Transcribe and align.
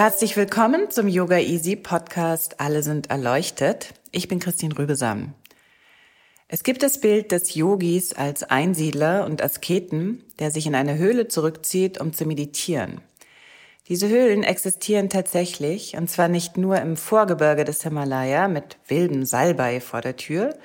Herzlich 0.00 0.34
willkommen 0.34 0.90
zum 0.90 1.08
Yoga 1.08 1.36
Easy 1.36 1.76
Podcast 1.76 2.58
Alle 2.58 2.82
sind 2.82 3.10
erleuchtet. 3.10 3.92
Ich 4.12 4.28
bin 4.28 4.38
Christine 4.38 4.78
Rübesam. 4.78 5.34
Es 6.48 6.62
gibt 6.62 6.82
das 6.82 7.02
Bild 7.02 7.32
des 7.32 7.54
Yogis 7.54 8.14
als 8.14 8.42
Einsiedler 8.42 9.26
und 9.26 9.42
Asketen, 9.42 10.24
der 10.38 10.52
sich 10.52 10.66
in 10.66 10.74
eine 10.74 10.96
Höhle 10.96 11.28
zurückzieht, 11.28 12.00
um 12.00 12.14
zu 12.14 12.24
meditieren. 12.24 13.02
Diese 13.88 14.08
Höhlen 14.08 14.42
existieren 14.42 15.10
tatsächlich, 15.10 15.94
und 15.98 16.08
zwar 16.08 16.28
nicht 16.28 16.56
nur 16.56 16.80
im 16.80 16.96
Vorgebirge 16.96 17.64
des 17.64 17.82
Himalaya 17.82 18.48
mit 18.48 18.78
wildem 18.88 19.26
Salbei 19.26 19.82
vor 19.82 20.00
der 20.00 20.16
Tür, 20.16 20.58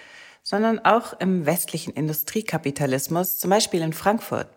sondern 0.43 0.79
auch 0.79 1.11
im 1.19 1.45
westlichen 1.45 1.91
Industriekapitalismus, 1.91 3.37
zum 3.37 3.49
Beispiel 3.49 3.81
in 3.81 3.91
Frankfurt. 3.91 4.47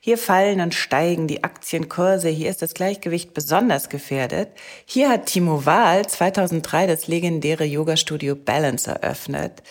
Hier 0.00 0.18
fallen 0.18 0.60
und 0.60 0.74
steigen 0.74 1.26
die 1.26 1.44
Aktienkurse, 1.44 2.28
hier 2.28 2.50
ist 2.50 2.62
das 2.62 2.74
Gleichgewicht 2.74 3.34
besonders 3.34 3.88
gefährdet. 3.88 4.48
Hier 4.86 5.08
hat 5.10 5.26
Timo 5.26 5.66
Wahl 5.66 6.06
2003 6.06 6.86
das 6.86 7.08
legendäre 7.08 7.64
Yoga-Studio 7.64 8.36
Balance 8.36 8.90
eröffnet. 8.90 9.62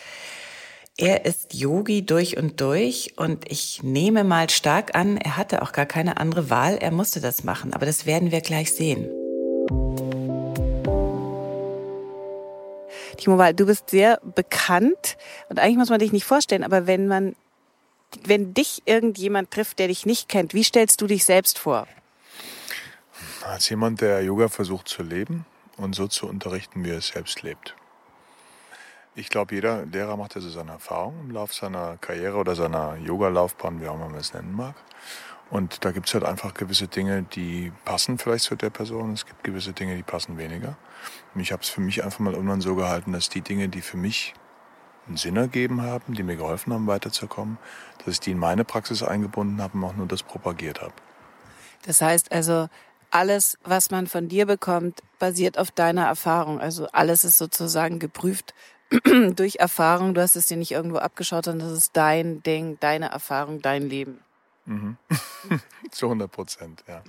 Er 0.99 1.25
ist 1.25 1.53
Yogi 1.53 2.05
durch 2.05 2.37
und 2.37 2.59
durch 2.59 3.13
und 3.17 3.49
ich 3.51 3.83
nehme 3.83 4.23
mal 4.23 4.49
stark 4.49 4.95
an, 4.95 5.17
er 5.17 5.37
hatte 5.37 5.61
auch 5.61 5.71
gar 5.71 5.85
keine 5.85 6.17
andere 6.17 6.49
Wahl, 6.49 6.77
er 6.77 6.91
musste 6.91 7.21
das 7.21 7.43
machen, 7.43 7.73
aber 7.73 7.85
das 7.85 8.07
werden 8.07 8.31
wir 8.31 8.41
gleich 8.41 8.73
sehen. 8.73 9.07
Timo 13.17 13.37
Wahl, 13.37 13.53
du 13.53 13.65
bist 13.65 13.91
sehr 13.91 14.19
bekannt 14.35 15.17
und 15.49 15.59
eigentlich 15.59 15.77
muss 15.77 15.89
man 15.89 15.99
dich 15.99 16.13
nicht 16.13 16.25
vorstellen, 16.25 16.63
aber 16.63 16.87
wenn 16.87 17.07
man 17.07 17.35
wenn 18.23 18.53
dich 18.53 18.83
irgendjemand 18.85 19.51
trifft, 19.51 19.79
der 19.79 19.87
dich 19.87 20.05
nicht 20.05 20.29
kennt, 20.29 20.53
wie 20.53 20.63
stellst 20.63 21.01
du 21.01 21.07
dich 21.07 21.25
selbst 21.25 21.59
vor? 21.59 21.87
Als 23.45 23.69
jemand, 23.69 24.01
der 24.01 24.21
Yoga 24.23 24.49
versucht 24.49 24.87
zu 24.87 25.03
leben 25.03 25.45
und 25.77 25.95
so 25.95 26.07
zu 26.07 26.27
unterrichten, 26.27 26.83
wie 26.83 26.91
er 26.91 26.97
es 26.97 27.07
selbst 27.07 27.41
lebt. 27.41 27.75
Ich 29.15 29.29
glaube, 29.29 29.55
jeder 29.55 29.85
Lehrer 29.85 30.15
macht 30.15 30.35
ja 30.35 30.41
so 30.41 30.49
seine 30.49 30.73
Erfahrung 30.73 31.19
im 31.21 31.31
Laufe 31.31 31.53
seiner 31.53 31.97
Karriere 31.97 32.37
oder 32.37 32.55
seiner 32.55 32.97
Yoga-Laufbahn, 32.97 33.81
wie 33.81 33.87
auch 33.87 33.95
immer 33.95 34.09
man 34.09 34.19
es 34.19 34.33
nennen 34.33 34.53
mag. 34.55 34.75
Und 35.49 35.85
da 35.85 35.91
gibt 35.91 36.07
es 36.07 36.13
halt 36.13 36.23
einfach 36.23 36.53
gewisse 36.53 36.87
Dinge, 36.87 37.23
die 37.23 37.71
passen 37.85 38.17
vielleicht 38.17 38.43
zu 38.43 38.55
der 38.55 38.69
Person. 38.69 39.13
Es 39.13 39.25
gibt 39.25 39.43
gewisse 39.43 39.73
Dinge, 39.73 39.95
die 39.95 40.03
passen 40.03 40.37
weniger. 40.37 40.77
Und 41.33 41.41
ich 41.41 41.51
habe 41.51 41.63
es 41.63 41.69
für 41.69 41.81
mich 41.81 42.03
einfach 42.03 42.19
mal 42.19 42.33
irgendwann 42.33 42.61
so 42.61 42.75
gehalten, 42.75 43.13
dass 43.13 43.29
die 43.29 43.41
Dinge, 43.41 43.69
die 43.69 43.81
für 43.81 43.97
mich 43.97 44.35
einen 45.07 45.17
Sinn 45.17 45.35
ergeben 45.35 45.81
haben, 45.81 46.13
die 46.13 46.23
mir 46.23 46.35
geholfen 46.35 46.73
haben, 46.73 46.87
weiterzukommen, 46.87 47.57
dass 47.99 48.15
ich 48.15 48.19
die 48.19 48.31
in 48.31 48.39
meine 48.39 48.63
Praxis 48.63 49.03
eingebunden 49.03 49.61
habe 49.61 49.77
und 49.77 49.83
auch 49.83 49.95
nur 49.95 50.07
das 50.07 50.23
propagiert 50.23 50.81
habe. 50.81 50.93
Das 51.83 52.01
heißt 52.01 52.31
also, 52.31 52.67
alles, 53.11 53.57
was 53.63 53.91
man 53.91 54.07
von 54.07 54.27
dir 54.27 54.45
bekommt, 54.45 55.01
basiert 55.19 55.57
auf 55.57 55.71
deiner 55.71 56.05
Erfahrung. 56.05 56.59
Also 56.59 56.87
alles 56.87 57.23
ist 57.23 57.37
sozusagen 57.37 57.99
geprüft 57.99 58.53
durch 59.35 59.57
Erfahrung. 59.57 60.13
Du 60.13 60.21
hast 60.21 60.35
es 60.35 60.47
dir 60.47 60.57
nicht 60.57 60.71
irgendwo 60.71 60.97
abgeschaut, 60.97 61.45
sondern 61.45 61.69
das 61.69 61.77
ist 61.77 61.95
dein 61.95 62.43
Ding, 62.43 62.77
deine 62.79 63.09
Erfahrung, 63.09 63.61
dein 63.61 63.83
Leben. 63.83 64.19
Mhm. 64.65 64.97
Zu 65.91 66.07
100 66.07 66.31
Prozent, 66.31 66.83
ja. 66.87 67.01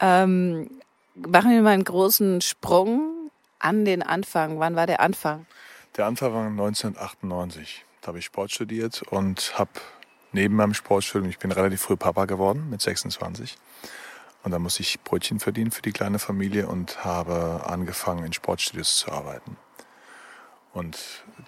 Ähm, 0.00 0.70
machen 1.14 1.50
wir 1.50 1.62
mal 1.62 1.70
einen 1.70 1.84
großen 1.84 2.40
Sprung 2.40 3.30
an 3.58 3.84
den 3.84 4.02
Anfang. 4.02 4.58
Wann 4.58 4.76
war 4.76 4.86
der 4.86 5.00
Anfang? 5.00 5.46
Der 5.96 6.06
Anfang 6.06 6.32
war 6.32 6.46
1998. 6.46 7.84
Da 8.00 8.08
habe 8.08 8.18
ich 8.18 8.24
Sport 8.24 8.50
studiert 8.50 9.02
und 9.10 9.56
habe 9.56 9.70
neben 10.32 10.56
meinem 10.56 10.74
Sportstudium, 10.74 11.30
ich 11.30 11.38
bin 11.38 11.52
relativ 11.52 11.82
früh 11.82 11.96
Papa 11.96 12.24
geworden, 12.24 12.68
mit 12.68 12.82
26. 12.82 13.56
Und 14.42 14.50
da 14.50 14.58
musste 14.58 14.82
ich 14.82 15.00
Brötchen 15.02 15.38
verdienen 15.38 15.70
für 15.70 15.82
die 15.82 15.92
kleine 15.92 16.18
Familie 16.18 16.66
und 16.66 17.04
habe 17.04 17.62
angefangen, 17.66 18.24
in 18.24 18.32
Sportstudios 18.32 18.96
zu 18.96 19.12
arbeiten. 19.12 19.56
Und 20.72 20.98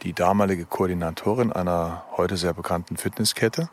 die 0.03 0.13
damalige 0.13 0.65
Koordinatorin 0.65 1.53
einer 1.53 2.05
heute 2.17 2.37
sehr 2.37 2.55
bekannten 2.55 2.97
Fitnesskette, 2.97 3.69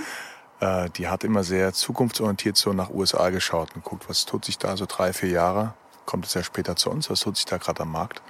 äh, 0.60 0.90
die 0.90 1.06
hat 1.06 1.22
immer 1.22 1.44
sehr 1.44 1.72
zukunftsorientiert 1.72 2.56
so 2.56 2.72
nach 2.72 2.90
USA 2.90 3.30
geschaut 3.30 3.76
und 3.76 3.84
guckt, 3.84 4.08
was 4.08 4.26
tut 4.26 4.44
sich 4.44 4.58
da 4.58 4.76
so 4.76 4.86
drei, 4.86 5.12
vier 5.12 5.30
Jahre, 5.30 5.74
kommt 6.06 6.26
es 6.26 6.34
ja 6.34 6.42
später 6.42 6.74
zu 6.74 6.90
uns, 6.90 7.08
was 7.08 7.20
tut 7.20 7.36
sich 7.36 7.46
da 7.46 7.58
gerade 7.58 7.82
am 7.82 7.92
Markt. 7.92 8.20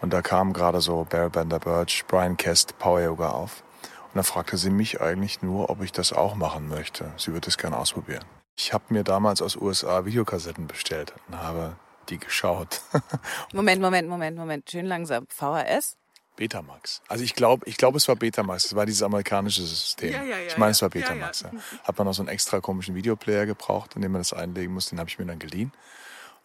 Und 0.00 0.12
da 0.12 0.22
kam 0.22 0.52
gerade 0.52 0.80
so 0.80 1.06
Barry 1.08 1.28
Bender 1.28 1.58
Birch, 1.58 2.04
Brian 2.08 2.36
Kest, 2.36 2.78
Power 2.78 3.00
Yoga 3.00 3.30
auf. 3.30 3.62
Und 4.12 4.16
da 4.16 4.22
fragte 4.22 4.56
sie 4.56 4.70
mich 4.70 5.00
eigentlich 5.00 5.42
nur, 5.42 5.70
ob 5.70 5.82
ich 5.82 5.92
das 5.92 6.12
auch 6.12 6.34
machen 6.34 6.68
möchte. 6.68 7.12
Sie 7.16 7.32
würde 7.32 7.48
es 7.48 7.58
gerne 7.58 7.76
ausprobieren. 7.76 8.24
Ich 8.56 8.72
habe 8.72 8.84
mir 8.88 9.04
damals 9.04 9.40
aus 9.40 9.56
USA 9.56 10.04
Videokassetten 10.04 10.66
bestellt 10.66 11.14
und 11.28 11.38
habe 11.38 11.76
die 12.08 12.18
geschaut. 12.18 12.80
Moment, 13.52 13.80
Moment, 13.80 14.08
Moment, 14.08 14.36
Moment. 14.36 14.70
Schön 14.70 14.86
langsam. 14.86 15.26
VHS? 15.28 15.96
Betamax. 16.36 17.02
Also 17.06 17.22
ich 17.22 17.34
glaube, 17.34 17.64
ich 17.66 17.76
glaube, 17.76 17.98
es 17.98 18.08
war 18.08 18.16
Betamax. 18.16 18.64
Es 18.64 18.74
war 18.74 18.86
dieses 18.86 19.02
amerikanische 19.02 19.62
System. 19.62 20.12
Ja, 20.12 20.22
ja, 20.22 20.38
ja, 20.38 20.46
ich 20.46 20.56
meine, 20.56 20.72
es 20.72 20.82
war 20.82 20.88
Betamax. 20.88 21.42
Ja, 21.42 21.50
ja. 21.52 21.60
Hat 21.84 21.98
man 21.98 22.06
noch 22.06 22.14
so 22.14 22.22
einen 22.22 22.28
extra 22.28 22.60
komischen 22.60 22.94
Videoplayer 22.94 23.46
gebraucht, 23.46 23.94
in 23.94 24.02
dem 24.02 24.12
man 24.12 24.20
das 24.20 24.32
einlegen 24.32 24.72
muss. 24.72 24.88
Den 24.88 24.98
habe 24.98 25.10
ich 25.10 25.18
mir 25.18 25.26
dann 25.26 25.38
geliehen. 25.38 25.72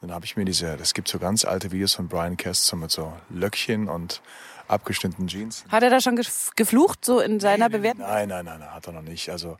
Dann 0.01 0.11
habe 0.11 0.25
ich 0.25 0.35
mir 0.35 0.45
diese, 0.45 0.77
das 0.77 0.93
gibt 0.93 1.07
so 1.07 1.19
ganz 1.19 1.45
alte 1.45 1.71
Videos 1.71 1.95
von 1.95 2.07
Brian 2.07 2.37
Kester 2.37 2.75
mit 2.75 2.91
so 2.91 3.13
Löckchen 3.29 3.89
und 3.89 4.21
abgeschnittenen 4.67 5.27
Jeans. 5.27 5.63
Hat 5.69 5.83
er 5.83 5.89
da 5.89 6.01
schon 6.01 6.19
geflucht, 6.55 7.05
so 7.05 7.19
in 7.19 7.39
seiner 7.39 7.69
nein, 7.69 7.71
Bewertung? 7.71 8.01
Nein, 8.01 8.29
nein, 8.29 8.45
nein, 8.45 8.59
nein, 8.59 8.73
hat 8.73 8.87
er 8.87 8.93
noch 8.93 9.01
nicht. 9.01 9.29
Also 9.29 9.57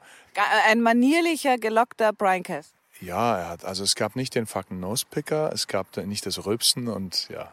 ein 0.68 0.81
manierlicher, 0.81 1.57
gelockter 1.57 2.13
Brian 2.13 2.44
Kest. 2.44 2.74
Ja, 3.01 3.38
er 3.38 3.50
hat, 3.50 3.66
also 3.66 3.84
es 3.84 3.95
gab 3.95 4.16
nicht 4.16 4.35
den 4.35 4.45
fucking 4.45 4.79
Nosepicker, 4.79 5.51
es 5.53 5.68
gab 5.68 5.97
nicht 5.97 6.25
das 6.25 6.45
Rülpsen 6.45 6.88
und 6.88 7.28
ja. 7.29 7.51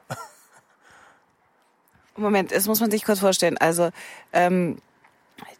Moment, 2.16 2.52
das 2.52 2.66
muss 2.66 2.80
man 2.80 2.90
sich 2.90 3.04
kurz 3.04 3.20
vorstellen. 3.20 3.58
Also 3.58 3.90
ähm, 4.32 4.78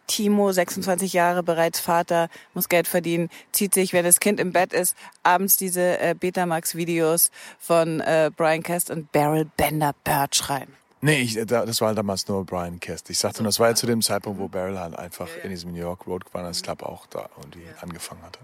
Timo, 0.06 0.52
26 0.52 1.12
Jahre, 1.12 1.42
bereits 1.42 1.80
Vater, 1.80 2.28
muss 2.54 2.68
Geld 2.68 2.88
verdienen, 2.88 3.28
zieht 3.52 3.74
sich, 3.74 3.92
wenn 3.92 4.04
das 4.04 4.20
Kind 4.20 4.40
im 4.40 4.52
Bett 4.52 4.72
ist, 4.72 4.96
abends 5.22 5.56
diese 5.56 5.98
äh, 5.98 6.14
Betamax-Videos 6.18 7.30
von 7.58 8.00
äh, 8.00 8.30
Brian 8.36 8.62
Kest 8.62 8.90
und 8.90 9.12
Beryl 9.12 9.46
Bender 9.56 9.94
Birch 10.04 10.48
rein. 10.48 10.68
Nee, 11.04 11.22
ich, 11.22 11.34
das 11.46 11.80
war 11.80 11.92
damals 11.96 12.28
nur 12.28 12.44
Brian 12.46 12.78
Kest. 12.78 13.10
Ich 13.10 13.18
sagte, 13.18 13.42
das 13.42 13.58
war 13.58 13.70
ja 13.70 13.74
zu 13.74 13.86
dem 13.86 14.02
Zeitpunkt, 14.02 14.38
wo 14.38 14.46
Beryl 14.46 14.78
halt 14.78 14.94
einfach 14.96 15.28
in 15.42 15.50
diesem 15.50 15.72
New 15.72 15.80
York 15.80 16.06
Road 16.06 16.22
Runners 16.32 16.62
Club 16.62 16.84
auch 16.84 17.06
da 17.06 17.28
und 17.42 17.56
die 17.56 17.64
angefangen 17.80 18.22
hatte. 18.22 18.38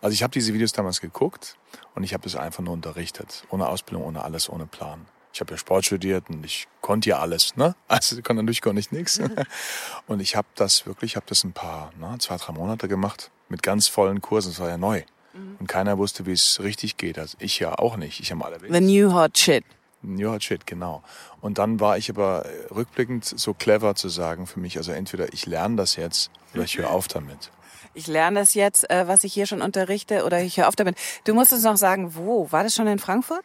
Also 0.00 0.12
ich 0.12 0.24
habe 0.24 0.32
diese 0.32 0.52
Videos 0.52 0.72
damals 0.72 1.00
geguckt 1.00 1.56
und 1.94 2.02
ich 2.02 2.12
habe 2.12 2.24
das 2.24 2.34
einfach 2.34 2.64
nur 2.64 2.72
unterrichtet. 2.72 3.44
Ohne 3.48 3.68
Ausbildung, 3.68 4.04
ohne 4.04 4.24
alles, 4.24 4.50
ohne 4.50 4.66
Plan. 4.66 5.06
Ich 5.32 5.40
habe 5.40 5.52
ja 5.52 5.58
Sport 5.58 5.86
studiert 5.86 6.28
und 6.28 6.44
ich 6.44 6.66
konnte 6.80 7.10
ja 7.10 7.18
alles, 7.18 7.56
ne? 7.56 7.74
Also 7.88 8.16
ich 8.16 8.24
konnte 8.24 8.42
natürlich 8.42 8.62
konnte 8.62 8.80
ich 8.80 8.90
nichts. 8.90 9.20
Und 10.06 10.20
ich 10.20 10.34
habe 10.36 10.48
das 10.56 10.86
wirklich, 10.86 11.16
habe 11.16 11.26
das 11.28 11.44
ein 11.44 11.52
paar, 11.52 11.92
ne, 11.98 12.16
zwei, 12.18 12.36
drei 12.36 12.52
Monate 12.52 12.88
gemacht 12.88 13.30
mit 13.48 13.62
ganz 13.62 13.86
vollen 13.88 14.20
Kursen. 14.20 14.50
Das 14.50 14.60
war 14.60 14.68
ja 14.68 14.76
neu. 14.76 15.02
Mhm. 15.34 15.56
Und 15.60 15.66
keiner 15.68 15.98
wusste, 15.98 16.26
wie 16.26 16.32
es 16.32 16.60
richtig 16.60 16.96
geht. 16.96 17.18
Also 17.18 17.36
ich 17.40 17.58
ja 17.58 17.78
auch 17.78 17.96
nicht. 17.96 18.20
Ich 18.20 18.32
habe 18.32 18.44
alle. 18.44 18.58
The 18.60 18.80
new 18.80 19.12
hot 19.12 19.38
shit. 19.38 19.64
New 20.02 20.32
hot 20.32 20.42
shit, 20.42 20.66
genau. 20.66 21.02
Und 21.40 21.58
dann 21.58 21.78
war 21.78 21.98
ich 21.98 22.10
aber 22.10 22.46
rückblickend 22.74 23.24
so 23.24 23.54
clever 23.54 23.94
zu 23.94 24.08
sagen 24.08 24.46
für 24.46 24.58
mich, 24.58 24.78
also 24.78 24.92
entweder 24.92 25.32
ich 25.32 25.46
lerne 25.46 25.76
das 25.76 25.96
jetzt 25.96 26.30
oder 26.54 26.64
ich 26.64 26.78
höre 26.78 26.90
auf 26.90 27.08
damit. 27.08 27.50
Ich 27.92 28.06
lerne 28.06 28.38
das 28.38 28.54
jetzt, 28.54 28.88
äh, 28.88 29.08
was 29.08 29.24
ich 29.24 29.34
hier 29.34 29.46
schon 29.46 29.60
unterrichte, 29.62 30.24
oder 30.24 30.40
ich 30.40 30.58
höre 30.58 30.68
auf 30.68 30.76
damit. 30.76 30.96
Du 31.24 31.34
musst 31.34 31.52
uns 31.52 31.64
noch 31.64 31.76
sagen, 31.76 32.14
wo? 32.14 32.46
War 32.52 32.62
das 32.62 32.72
schon 32.72 32.86
in 32.86 33.00
Frankfurt? 33.00 33.44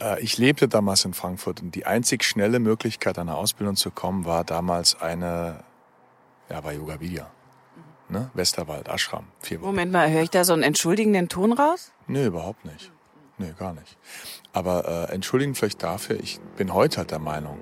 Äh, 0.00 0.20
ich 0.20 0.38
lebte 0.38 0.68
damals 0.68 1.04
in 1.04 1.14
Frankfurt 1.14 1.62
und 1.62 1.74
die 1.74 1.86
einzig 1.86 2.24
schnelle 2.24 2.58
Möglichkeit, 2.58 3.18
an 3.18 3.28
eine 3.28 3.36
Ausbildung 3.36 3.76
zu 3.76 3.90
kommen, 3.90 4.24
war 4.24 4.44
damals 4.44 5.00
eine, 5.00 5.64
ja, 6.48 6.64
war 6.64 6.72
Yoga 6.72 7.00
Vidya. 7.00 7.30
Ne? 8.08 8.30
Westerwald, 8.32 8.88
Ashram. 8.88 9.26
Vier 9.40 9.58
Moment 9.58 9.92
mal, 9.92 10.10
höre 10.10 10.22
ich 10.22 10.30
da 10.30 10.44
so 10.44 10.54
einen 10.54 10.62
entschuldigenden 10.62 11.28
Ton 11.28 11.52
raus? 11.52 11.92
Nö, 12.06 12.26
überhaupt 12.26 12.64
nicht. 12.64 12.90
Nee, 13.36 13.52
gar 13.58 13.74
nicht. 13.74 13.98
Aber 14.52 15.08
äh, 15.10 15.12
entschuldigen 15.12 15.54
vielleicht 15.54 15.82
dafür, 15.82 16.18
ich 16.18 16.40
bin 16.56 16.72
heute 16.72 16.98
halt 16.98 17.10
der 17.10 17.18
Meinung, 17.18 17.58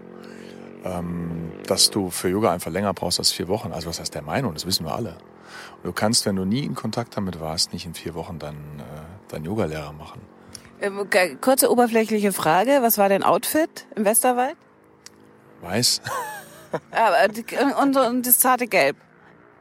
ähm, 0.84 1.50
dass 1.66 1.90
du 1.90 2.10
für 2.10 2.28
Yoga 2.28 2.52
einfach 2.52 2.70
länger 2.70 2.94
brauchst 2.94 3.18
als 3.18 3.32
vier 3.32 3.48
Wochen. 3.48 3.72
Also 3.72 3.88
was 3.88 3.98
heißt 3.98 4.14
der 4.14 4.22
Meinung? 4.22 4.54
Das 4.54 4.66
wissen 4.66 4.86
wir 4.86 4.94
alle. 4.94 5.18
Und 5.76 5.84
du 5.84 5.92
kannst, 5.92 6.26
wenn 6.26 6.36
du 6.36 6.44
nie 6.44 6.64
in 6.64 6.74
Kontakt 6.74 7.16
damit 7.16 7.40
warst, 7.40 7.72
nicht 7.72 7.84
in 7.84 7.94
vier 7.94 8.14
Wochen 8.14 8.38
dann 8.38 8.54
äh, 8.54 9.32
deinen 9.32 9.44
Yogalehrer 9.44 9.92
machen. 9.92 10.20
Ähm, 10.80 11.08
kurze 11.40 11.70
oberflächliche 11.70 12.32
Frage. 12.32 12.78
Was 12.80 12.98
war 12.98 13.08
dein 13.08 13.22
Outfit 13.22 13.86
im 13.94 14.04
Westerwald? 14.04 14.56
Weiß. 15.62 16.02
und, 17.80 17.96
und 17.96 18.26
das 18.26 18.38
zarte 18.38 18.66
Gelb? 18.66 18.96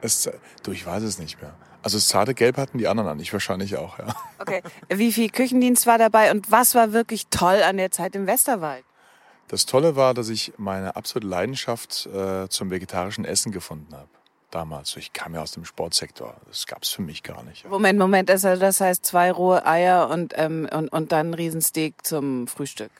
Es, 0.00 0.30
du, 0.62 0.72
ich 0.72 0.84
weiß 0.86 1.02
es 1.02 1.18
nicht 1.18 1.40
mehr. 1.40 1.54
Also 1.82 1.98
das 1.98 2.08
zarte 2.08 2.34
Gelb 2.34 2.56
hatten 2.56 2.78
die 2.78 2.88
anderen 2.88 3.08
an, 3.08 3.20
ich 3.20 3.32
wahrscheinlich 3.32 3.76
auch, 3.76 3.98
ja. 3.98 4.06
Okay. 4.38 4.62
Wie 4.88 5.12
viel 5.12 5.30
Küchendienst 5.30 5.86
war 5.86 5.98
dabei 5.98 6.30
und 6.32 6.50
was 6.50 6.74
war 6.74 6.92
wirklich 6.92 7.28
toll 7.28 7.62
an 7.62 7.76
der 7.76 7.90
Zeit 7.90 8.14
im 8.16 8.26
Westerwald? 8.26 8.84
Das 9.48 9.66
Tolle 9.66 9.94
war, 9.94 10.12
dass 10.12 10.28
ich 10.28 10.52
meine 10.56 10.96
absolute 10.96 11.28
Leidenschaft 11.28 12.06
äh, 12.06 12.48
zum 12.48 12.70
vegetarischen 12.70 13.24
Essen 13.24 13.52
gefunden 13.52 13.94
habe. 13.94 14.08
Damals. 14.56 14.96
Ich 14.96 15.12
kam 15.12 15.34
ja 15.34 15.42
aus 15.42 15.50
dem 15.50 15.66
Sportsektor. 15.66 16.34
Das 16.46 16.66
gab 16.66 16.82
es 16.82 16.88
für 16.88 17.02
mich 17.02 17.22
gar 17.22 17.42
nicht. 17.42 17.68
Moment, 17.68 17.98
Moment. 17.98 18.30
Also 18.30 18.56
das 18.56 18.80
heißt 18.80 19.04
zwei 19.04 19.30
rohe 19.30 19.66
Eier 19.66 20.08
und, 20.08 20.32
ähm, 20.34 20.66
und, 20.72 20.88
und 20.88 21.12
dann 21.12 21.32
ein 21.32 21.34
Riesensteak 21.34 22.06
zum 22.06 22.46
Frühstück. 22.46 22.90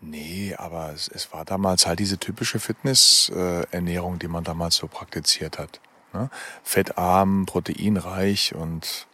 Nee, 0.00 0.54
aber 0.56 0.94
es, 0.94 1.08
es 1.08 1.30
war 1.30 1.44
damals 1.44 1.86
halt 1.86 1.98
diese 1.98 2.16
typische 2.16 2.58
Fitnessernährung, 2.58 4.14
äh, 4.14 4.18
die 4.18 4.28
man 4.28 4.44
damals 4.44 4.76
so 4.76 4.86
praktiziert 4.86 5.58
hat. 5.58 5.78
Ne? 6.14 6.30
Fettarm, 6.62 7.44
proteinreich 7.44 8.54
und 8.54 9.06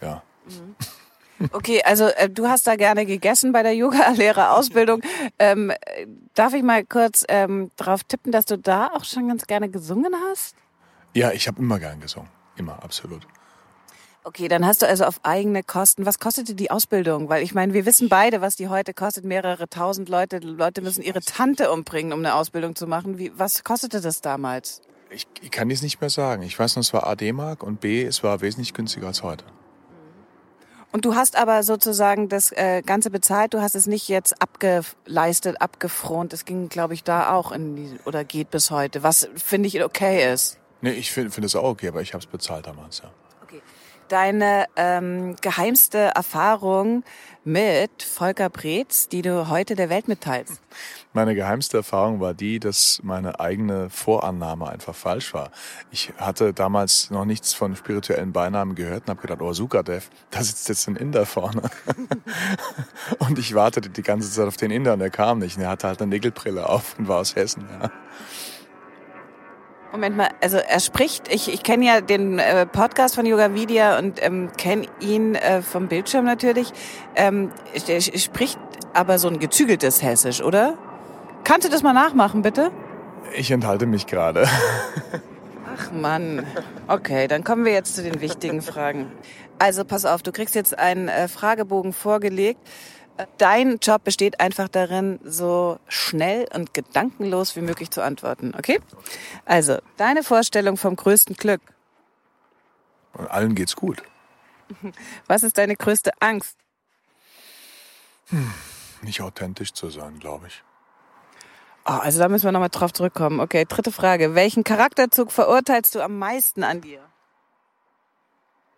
ja. 0.00 0.22
Okay, 1.52 1.82
also 1.84 2.06
äh, 2.06 2.30
du 2.30 2.48
hast 2.48 2.66
da 2.66 2.76
gerne 2.76 3.04
gegessen 3.04 3.52
bei 3.52 3.62
der 3.62 3.74
Yoga-Lehrerausbildung. 3.74 5.02
Ähm, 5.38 5.72
darf 6.34 6.54
ich 6.54 6.62
mal 6.62 6.84
kurz 6.84 7.24
ähm, 7.28 7.70
drauf 7.76 8.04
tippen, 8.04 8.32
dass 8.32 8.44
du 8.44 8.56
da 8.56 8.92
auch 8.94 9.04
schon 9.04 9.28
ganz 9.28 9.46
gerne 9.46 9.68
gesungen 9.68 10.14
hast? 10.30 10.54
Ja, 11.14 11.32
ich 11.32 11.46
habe 11.48 11.60
immer 11.60 11.78
gern 11.78 12.00
gesungen. 12.00 12.30
Immer, 12.56 12.82
absolut. 12.82 13.26
Okay, 14.24 14.46
dann 14.46 14.64
hast 14.64 14.82
du 14.82 14.86
also 14.86 15.04
auf 15.04 15.18
eigene 15.24 15.64
Kosten. 15.64 16.06
Was 16.06 16.20
kostete 16.20 16.54
die 16.54 16.70
Ausbildung? 16.70 17.28
Weil 17.28 17.42
ich 17.42 17.54
meine, 17.54 17.74
wir 17.74 17.86
wissen 17.86 18.08
beide, 18.08 18.40
was 18.40 18.54
die 18.54 18.68
heute 18.68 18.94
kostet. 18.94 19.24
Mehrere 19.24 19.68
tausend 19.68 20.08
Leute. 20.08 20.38
Leute 20.38 20.80
müssen 20.80 21.02
ihre 21.02 21.20
Tante 21.20 21.72
umbringen, 21.72 22.12
um 22.12 22.20
eine 22.20 22.34
Ausbildung 22.34 22.76
zu 22.76 22.86
machen. 22.86 23.18
Wie, 23.18 23.32
was 23.36 23.64
kostete 23.64 24.00
das 24.00 24.20
damals? 24.20 24.80
Ich, 25.10 25.26
ich 25.40 25.50
kann 25.50 25.68
dies 25.68 25.82
nicht 25.82 26.00
mehr 26.00 26.08
sagen. 26.08 26.42
Ich 26.42 26.56
weiß 26.56 26.76
nur, 26.76 26.82
es 26.82 26.92
war 26.92 27.06
A 27.06 27.16
D-Mark 27.16 27.64
und 27.64 27.80
B, 27.80 28.04
es 28.04 28.22
war 28.22 28.40
wesentlich 28.40 28.74
günstiger 28.74 29.08
als 29.08 29.24
heute. 29.24 29.44
Und 30.92 31.04
du 31.04 31.14
hast 31.16 31.36
aber 31.36 31.62
sozusagen 31.62 32.28
das 32.28 32.52
äh, 32.52 32.82
Ganze 32.84 33.10
bezahlt, 33.10 33.54
du 33.54 33.62
hast 33.62 33.74
es 33.74 33.86
nicht 33.86 34.08
jetzt 34.08 34.40
abgeleistet, 34.40 35.60
abgefront. 35.60 36.32
Es 36.32 36.44
ging, 36.44 36.68
glaube 36.68 36.94
ich, 36.94 37.02
da 37.02 37.32
auch 37.32 37.50
in 37.50 37.76
die, 37.76 37.98
oder 38.04 38.24
geht 38.24 38.50
bis 38.50 38.70
heute, 38.70 39.02
was 39.02 39.28
finde 39.34 39.68
ich 39.68 39.82
okay 39.82 40.32
ist. 40.32 40.58
Nee, 40.82 40.90
ich 40.90 41.10
finde 41.10 41.30
find 41.30 41.46
es 41.46 41.56
auch 41.56 41.64
okay, 41.64 41.88
aber 41.88 42.02
ich 42.02 42.12
habe 42.12 42.22
es 42.22 42.26
bezahlt 42.26 42.66
damals, 42.66 42.98
ja. 43.02 43.10
Okay. 43.44 43.62
Deine 44.08 44.66
ähm, 44.76 45.36
geheimste 45.40 45.98
Erfahrung 45.98 47.04
mit 47.44 48.02
Volker 48.02 48.50
Breetz, 48.50 49.08
die 49.08 49.22
du 49.22 49.48
heute 49.48 49.74
der 49.74 49.88
Welt 49.88 50.08
mitteilst? 50.08 50.60
Meine 51.12 51.34
geheimste 51.34 51.78
Erfahrung 51.78 52.20
war 52.20 52.34
die, 52.34 52.60
dass 52.60 53.00
meine 53.02 53.40
eigene 53.40 53.90
Vorannahme 53.90 54.68
einfach 54.68 54.94
falsch 54.94 55.34
war. 55.34 55.50
Ich 55.90 56.12
hatte 56.16 56.52
damals 56.52 57.10
noch 57.10 57.24
nichts 57.24 57.52
von 57.52 57.74
spirituellen 57.76 58.32
Beinamen 58.32 58.74
gehört 58.74 59.04
und 59.04 59.10
habe 59.10 59.22
gedacht, 59.22 59.42
oh 59.42 59.52
Sukadev, 59.52 60.10
da 60.30 60.42
sitzt 60.42 60.68
jetzt 60.68 60.88
ein 60.88 60.96
Inder 60.96 61.26
vorne. 61.26 61.62
und 63.18 63.38
ich 63.38 63.54
wartete 63.54 63.90
die 63.90 64.02
ganze 64.02 64.30
Zeit 64.30 64.46
auf 64.46 64.56
den 64.56 64.70
Inder 64.70 64.94
und 64.94 65.00
er 65.00 65.10
kam 65.10 65.38
nicht. 65.38 65.56
Und 65.56 65.64
er 65.64 65.70
hatte 65.70 65.88
halt 65.88 66.00
eine 66.00 66.10
Nägelbrille 66.10 66.68
auf 66.68 66.98
und 66.98 67.08
war 67.08 67.18
aus 67.18 67.34
Hessen. 67.36 67.68
Ja. 67.80 67.90
Moment 69.92 70.16
mal, 70.16 70.28
also 70.40 70.56
er 70.56 70.80
spricht, 70.80 71.32
ich, 71.32 71.52
ich 71.52 71.62
kenne 71.62 71.84
ja 71.84 72.00
den 72.00 72.38
äh, 72.38 72.64
Podcast 72.64 73.14
von 73.14 73.26
Yoga 73.26 73.52
Vidya 73.52 73.98
und 73.98 74.24
ähm, 74.24 74.50
kenne 74.56 74.86
ihn 75.00 75.34
äh, 75.34 75.60
vom 75.60 75.88
Bildschirm 75.88 76.24
natürlich. 76.24 76.72
Ähm, 77.14 77.52
er 77.86 78.00
spricht 78.00 78.58
aber 78.94 79.18
so 79.18 79.28
ein 79.28 79.38
gezügeltes 79.38 80.02
Hessisch, 80.02 80.42
oder? 80.42 80.78
Kannst 81.44 81.68
du 81.68 81.70
das 81.70 81.82
mal 81.82 81.92
nachmachen, 81.92 82.40
bitte? 82.40 82.70
Ich 83.36 83.50
enthalte 83.50 83.84
mich 83.84 84.06
gerade. 84.06 84.48
Ach 85.76 85.92
Mann. 85.92 86.46
Okay, 86.88 87.28
dann 87.28 87.44
kommen 87.44 87.66
wir 87.66 87.72
jetzt 87.72 87.94
zu 87.94 88.02
den 88.02 88.22
wichtigen 88.22 88.62
Fragen. 88.62 89.12
Also 89.58 89.84
pass 89.84 90.06
auf, 90.06 90.22
du 90.22 90.32
kriegst 90.32 90.54
jetzt 90.54 90.78
einen 90.78 91.08
äh, 91.08 91.28
Fragebogen 91.28 91.92
vorgelegt. 91.92 92.60
Dein 93.38 93.78
Job 93.78 94.04
besteht 94.04 94.40
einfach 94.40 94.68
darin, 94.68 95.18
so 95.24 95.78
schnell 95.88 96.46
und 96.54 96.74
gedankenlos 96.74 97.56
wie 97.56 97.60
möglich 97.60 97.90
zu 97.90 98.02
antworten. 98.02 98.54
Okay? 98.56 98.80
Also, 99.44 99.78
deine 99.96 100.22
Vorstellung 100.22 100.76
vom 100.76 100.96
größten 100.96 101.36
Glück. 101.36 101.60
Und 103.14 103.30
allen 103.30 103.54
geht's 103.54 103.76
gut. 103.76 104.02
Was 105.26 105.42
ist 105.42 105.58
deine 105.58 105.76
größte 105.76 106.10
Angst? 106.20 106.56
Hm, 108.28 108.52
nicht 109.02 109.20
authentisch 109.20 109.72
zu 109.72 109.90
sein, 109.90 110.18
glaube 110.18 110.46
ich. 110.46 110.62
Oh, 111.84 111.90
also 111.90 112.20
da 112.20 112.28
müssen 112.28 112.44
wir 112.44 112.52
nochmal 112.52 112.68
drauf 112.68 112.92
zurückkommen. 112.92 113.40
Okay, 113.40 113.64
dritte 113.68 113.90
Frage. 113.90 114.34
Welchen 114.34 114.62
Charakterzug 114.62 115.32
verurteilst 115.32 115.94
du 115.94 116.00
am 116.00 116.18
meisten 116.18 116.62
an 116.62 116.80
dir? 116.80 117.00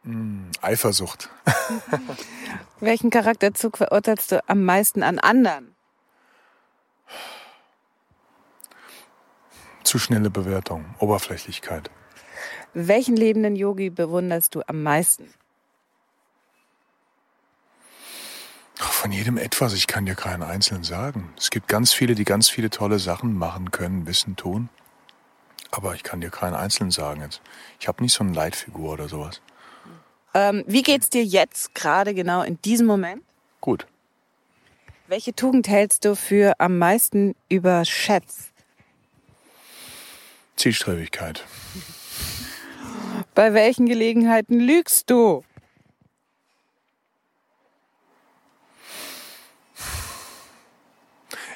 Hm, 0.05 0.51
Eifersucht. 0.61 1.31
Welchen 2.81 3.11
Charakterzug 3.11 3.79
verurteilst 3.79 4.33
du 4.33 4.49
am 4.49 4.65
meisten 4.65 5.03
an 5.03 5.19
anderen? 5.19 5.75
Zu 9.83 9.99
schnelle 9.99 10.31
Bewertung, 10.31 10.85
Oberflächlichkeit. 10.99 11.91
Welchen 12.75 13.17
lebenden 13.17 13.57
Yogi 13.57 13.91
bewunderst 13.91 14.55
du 14.55 14.63
am 14.67 14.83
meisten? 14.83 15.33
Von 18.75 19.13
jedem 19.13 19.39
etwas, 19.39 19.75
ich 19.75 19.87
kann 19.87 20.07
dir 20.07 20.15
keinen 20.15 20.43
einzelnen 20.43 20.83
sagen. 20.83 21.33
Es 21.37 21.51
gibt 21.51 21.69
ganz 21.69 21.93
viele, 21.93 22.15
die 22.15 22.25
ganz 22.25 22.49
viele 22.49 22.71
tolle 22.71 22.99
Sachen 22.99 23.39
machen 23.39 23.71
können, 23.71 24.07
wissen, 24.07 24.37
tun. 24.37 24.69
Aber 25.71 25.95
ich 25.95 26.03
kann 26.03 26.21
dir 26.21 26.31
keinen 26.31 26.55
einzelnen 26.55 26.91
sagen 26.91 27.21
jetzt. 27.21 27.41
Ich 27.79 27.89
habe 27.89 28.03
nicht 28.03 28.13
so 28.13 28.25
eine 28.25 28.33
Leitfigur 28.33 28.93
oder 28.93 29.09
sowas. 29.09 29.41
Ähm, 30.35 30.65
wie 30.67 30.83
geht's 30.83 31.11
dir 31.11 31.25
jetzt 31.25 31.75
gerade 31.75 32.13
genau 32.13 32.43
in 32.43 32.61
diesem 32.63 32.87
Moment? 32.87 33.23
Gut. 33.61 33.87
Welche 35.07 35.35
Tugend 35.35 35.69
hältst 35.69 36.05
du 36.05 36.17
für 36.17 36.55
am 36.59 36.79
meisten 36.79 37.37
überschätzt? 37.49 38.53
Zielstrebigkeit. 40.57 41.45
Bei 43.35 43.55
welchen 43.55 43.87
Gelegenheiten 43.87 44.59
lügst 44.59 45.11
du? 45.11 45.45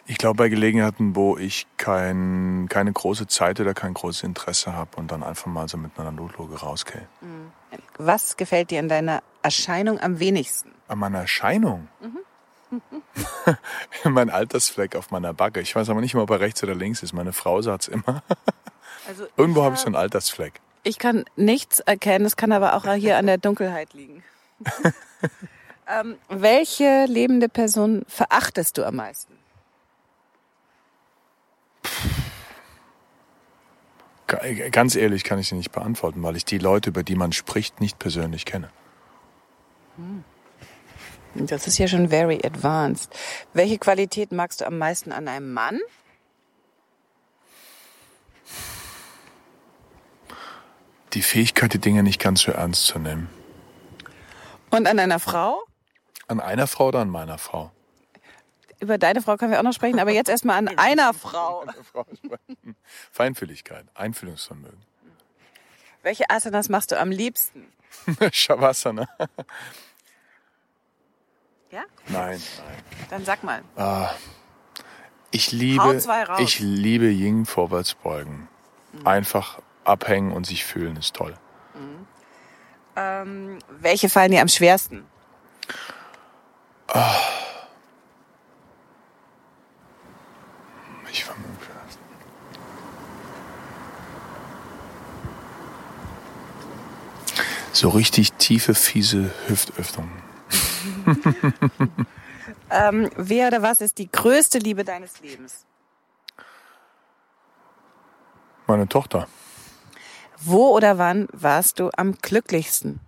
Ich 0.06 0.16
glaube 0.16 0.36
bei 0.36 0.48
Gelegenheiten, 0.48 1.14
wo 1.16 1.36
ich 1.36 1.66
kein, 1.76 2.66
keine 2.70 2.92
große 2.92 3.26
Zeit 3.26 3.60
oder 3.60 3.74
kein 3.74 3.92
großes 3.92 4.22
Interesse 4.22 4.72
habe 4.72 4.96
und 4.96 5.10
dann 5.12 5.22
einfach 5.22 5.46
mal 5.46 5.68
so 5.68 5.76
mit 5.76 5.98
einer 5.98 6.12
Notloge 6.12 6.56
rausgehe. 6.60 7.06
Mhm. 7.20 7.52
Was 7.98 8.36
gefällt 8.36 8.70
dir 8.70 8.78
an 8.80 8.88
deiner 8.88 9.22
Erscheinung 9.42 10.00
am 10.00 10.20
wenigsten? 10.20 10.72
An 10.88 10.98
meiner 10.98 11.20
Erscheinung? 11.20 11.88
Mhm. 12.00 12.18
mein 14.04 14.30
Altersfleck 14.30 14.94
auf 14.94 15.10
meiner 15.10 15.32
Backe. 15.32 15.60
Ich 15.60 15.74
weiß 15.74 15.88
aber 15.88 16.00
nicht 16.00 16.14
mal, 16.14 16.22
ob 16.22 16.30
er 16.30 16.40
rechts 16.40 16.62
oder 16.62 16.74
links 16.74 17.02
ist. 17.02 17.12
Meine 17.12 17.32
Frau 17.32 17.62
sagt 17.62 17.82
es 17.84 17.88
immer. 17.88 18.22
Also 19.08 19.26
Irgendwo 19.38 19.62
habe 19.62 19.74
ich 19.74 19.80
so 19.80 19.86
einen 19.86 19.96
Altersfleck. 19.96 20.60
Ich 20.82 20.98
kann 20.98 21.24
nichts 21.34 21.80
erkennen, 21.80 22.26
es 22.26 22.36
kann 22.36 22.52
aber 22.52 22.74
auch 22.74 22.84
hier 22.94 23.16
an 23.16 23.26
der 23.26 23.38
Dunkelheit 23.38 23.94
liegen. 23.94 24.22
ähm, 25.88 26.16
welche 26.28 27.06
lebende 27.06 27.48
Person 27.48 28.04
verachtest 28.06 28.76
du 28.76 28.84
am 28.84 28.96
meisten? 28.96 29.37
Ganz 34.28 34.94
ehrlich 34.94 35.24
kann 35.24 35.38
ich 35.38 35.48
sie 35.48 35.54
nicht 35.54 35.72
beantworten, 35.72 36.22
weil 36.22 36.36
ich 36.36 36.44
die 36.44 36.58
Leute, 36.58 36.90
über 36.90 37.02
die 37.02 37.16
man 37.16 37.32
spricht, 37.32 37.80
nicht 37.80 37.98
persönlich 37.98 38.44
kenne. 38.44 38.70
Hm. 39.96 40.22
Das 41.34 41.66
ist 41.66 41.78
ja 41.78 41.88
schon 41.88 42.08
very 42.10 42.38
advanced. 42.44 43.14
Welche 43.54 43.78
Qualität 43.78 44.32
magst 44.32 44.60
du 44.60 44.66
am 44.66 44.76
meisten 44.76 45.12
an 45.12 45.28
einem 45.28 45.52
Mann? 45.52 45.78
Die 51.14 51.22
Fähigkeit, 51.22 51.72
die 51.72 51.78
Dinge 51.78 52.02
nicht 52.02 52.20
ganz 52.20 52.42
so 52.42 52.52
ernst 52.52 52.86
zu 52.86 52.98
nehmen. 52.98 53.30
Und 54.70 54.86
an 54.86 54.98
einer 54.98 55.20
Frau? 55.20 55.62
An 56.26 56.40
einer 56.40 56.66
Frau 56.66 56.88
oder 56.88 57.00
an 57.00 57.08
meiner 57.08 57.38
Frau? 57.38 57.70
Über 58.80 58.98
deine 58.98 59.22
Frau 59.22 59.36
können 59.36 59.52
wir 59.52 59.58
auch 59.58 59.64
noch 59.64 59.72
sprechen, 59.72 59.98
aber 59.98 60.12
jetzt 60.12 60.28
erstmal 60.28 60.56
an 60.56 60.68
einer 60.78 61.14
Frau. 61.14 61.64
Feinfühligkeit, 63.12 63.86
Einfühlungsvermögen. 63.94 64.80
Welche 66.02 66.30
Asanas 66.30 66.68
machst 66.68 66.92
du 66.92 66.98
am 66.98 67.10
liebsten? 67.10 67.66
Shavasana. 68.32 69.08
Ja? 71.70 71.82
Nein, 72.06 72.40
nein. 72.40 72.82
Dann 73.10 73.24
sag 73.24 73.42
mal. 73.42 73.62
Ich 75.30 75.52
liebe, 75.52 76.00
ich 76.38 76.60
liebe 76.60 77.06
Ying 77.06 77.44
Vorwärtsbeugen. 77.44 78.48
Einfach 79.04 79.60
abhängen 79.84 80.32
und 80.32 80.46
sich 80.46 80.64
fühlen 80.64 80.96
ist 80.96 81.14
toll. 81.14 81.36
Ähm, 82.96 83.58
welche 83.68 84.08
fallen 84.08 84.30
dir 84.32 84.40
am 84.40 84.48
schwersten? 84.48 85.04
Ich 91.12 91.24
fange 91.24 91.40
mit 91.40 91.48
dem 91.48 91.64
Schwersten. 91.64 92.02
So 97.78 97.90
richtig 97.90 98.32
tiefe, 98.32 98.74
fiese 98.74 99.30
Hüftöffnungen. 99.46 100.10
Ähm, 102.70 103.08
wer 103.16 103.48
oder 103.48 103.62
was 103.62 103.80
ist 103.80 103.96
die 103.96 104.12
größte 104.12 104.58
Liebe 104.58 104.84
deines 104.84 105.22
Lebens? 105.22 105.64
Meine 108.66 108.86
Tochter. 108.86 109.26
Wo 110.38 110.76
oder 110.76 110.98
wann 110.98 111.28
warst 111.32 111.80
du 111.80 111.88
am 111.96 112.12
glücklichsten? 112.20 113.00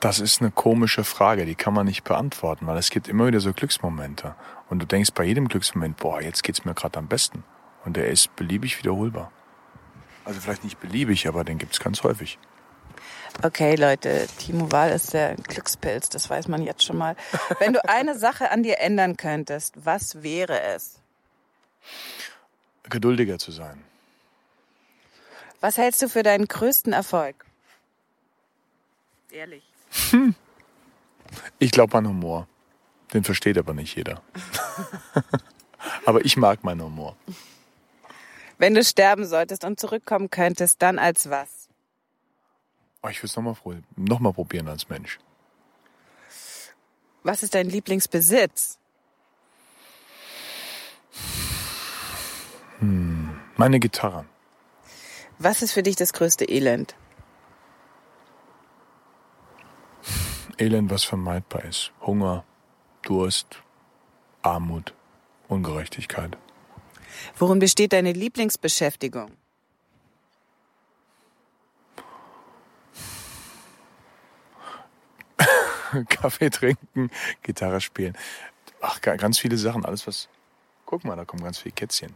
Das 0.00 0.20
ist 0.20 0.40
eine 0.40 0.50
komische 0.50 1.04
Frage, 1.04 1.44
die 1.44 1.54
kann 1.54 1.74
man 1.74 1.84
nicht 1.84 2.02
beantworten, 2.02 2.66
weil 2.66 2.78
es 2.78 2.88
gibt 2.88 3.08
immer 3.08 3.26
wieder 3.26 3.40
so 3.40 3.52
Glücksmomente. 3.52 4.34
Und 4.70 4.78
du 4.78 4.86
denkst 4.86 5.10
bei 5.14 5.24
jedem 5.24 5.48
Glücksmoment, 5.48 5.98
boah, 5.98 6.22
jetzt 6.22 6.42
geht's 6.44 6.64
mir 6.64 6.72
gerade 6.72 6.98
am 6.98 7.08
besten. 7.08 7.44
Und 7.84 7.98
der 7.98 8.08
ist 8.08 8.34
beliebig 8.36 8.78
wiederholbar. 8.78 9.30
Also 10.26 10.40
vielleicht 10.40 10.64
nicht 10.64 10.80
beliebig, 10.80 11.28
aber 11.28 11.44
den 11.44 11.56
gibt's 11.56 11.78
ganz 11.78 12.02
häufig. 12.02 12.38
Okay, 13.42 13.76
Leute, 13.76 14.26
Timo 14.38 14.72
Wahl 14.72 14.90
ist 14.90 15.14
der 15.14 15.36
Glückspilz, 15.36 16.08
das 16.08 16.28
weiß 16.28 16.48
man 16.48 16.62
jetzt 16.62 16.82
schon 16.82 16.98
mal. 16.98 17.16
Wenn 17.60 17.72
du 17.72 17.88
eine 17.88 18.18
Sache 18.18 18.50
an 18.50 18.64
dir 18.64 18.80
ändern 18.80 19.16
könntest, 19.16 19.74
was 19.84 20.22
wäre 20.22 20.60
es? 20.60 21.00
Geduldiger 22.90 23.38
zu 23.38 23.52
sein. 23.52 23.84
Was 25.60 25.78
hältst 25.78 26.02
du 26.02 26.08
für 26.08 26.24
deinen 26.24 26.48
größten 26.48 26.92
Erfolg? 26.92 27.44
Ehrlich. 29.30 29.62
Ich 31.58 31.70
glaube 31.70 31.98
an 31.98 32.08
Humor. 32.08 32.48
Den 33.12 33.22
versteht 33.22 33.58
aber 33.58 33.74
nicht 33.74 33.96
jeder. 33.96 34.22
aber 36.04 36.24
ich 36.24 36.36
mag 36.36 36.64
meinen 36.64 36.82
Humor. 36.82 37.16
Wenn 38.58 38.74
du 38.74 38.82
sterben 38.82 39.26
solltest 39.26 39.64
und 39.64 39.78
zurückkommen 39.78 40.30
könntest, 40.30 40.80
dann 40.82 40.98
als 40.98 41.28
was? 41.28 41.68
Oh, 43.02 43.08
ich 43.08 43.22
will 43.22 43.28
es 43.28 43.36
nochmal 43.36 43.54
noch 43.96 44.20
mal 44.20 44.32
probieren 44.32 44.68
als 44.68 44.88
Mensch. 44.88 45.18
Was 47.22 47.42
ist 47.42 47.54
dein 47.54 47.68
Lieblingsbesitz? 47.68 48.78
Meine 53.56 53.80
Gitarre. 53.80 54.26
Was 55.38 55.62
ist 55.62 55.72
für 55.72 55.82
dich 55.82 55.96
das 55.96 56.12
größte 56.12 56.44
Elend? 56.44 56.94
Elend, 60.58 60.90
was 60.90 61.04
vermeidbar 61.04 61.64
ist. 61.64 61.92
Hunger, 62.00 62.44
Durst, 63.02 63.62
Armut, 64.42 64.94
Ungerechtigkeit. 65.48 66.38
Worin 67.38 67.58
besteht 67.58 67.92
deine 67.92 68.12
Lieblingsbeschäftigung? 68.12 69.30
Kaffee 76.08 76.50
trinken, 76.50 77.10
Gitarre 77.42 77.80
spielen. 77.80 78.16
Ach, 78.80 79.00
ga- 79.00 79.16
ganz 79.16 79.38
viele 79.38 79.56
Sachen. 79.56 79.84
Alles 79.84 80.06
was. 80.06 80.28
Guck 80.84 81.04
mal, 81.04 81.16
da 81.16 81.24
kommen 81.24 81.42
ganz 81.42 81.58
viele 81.58 81.72
Kätzchen. 81.74 82.12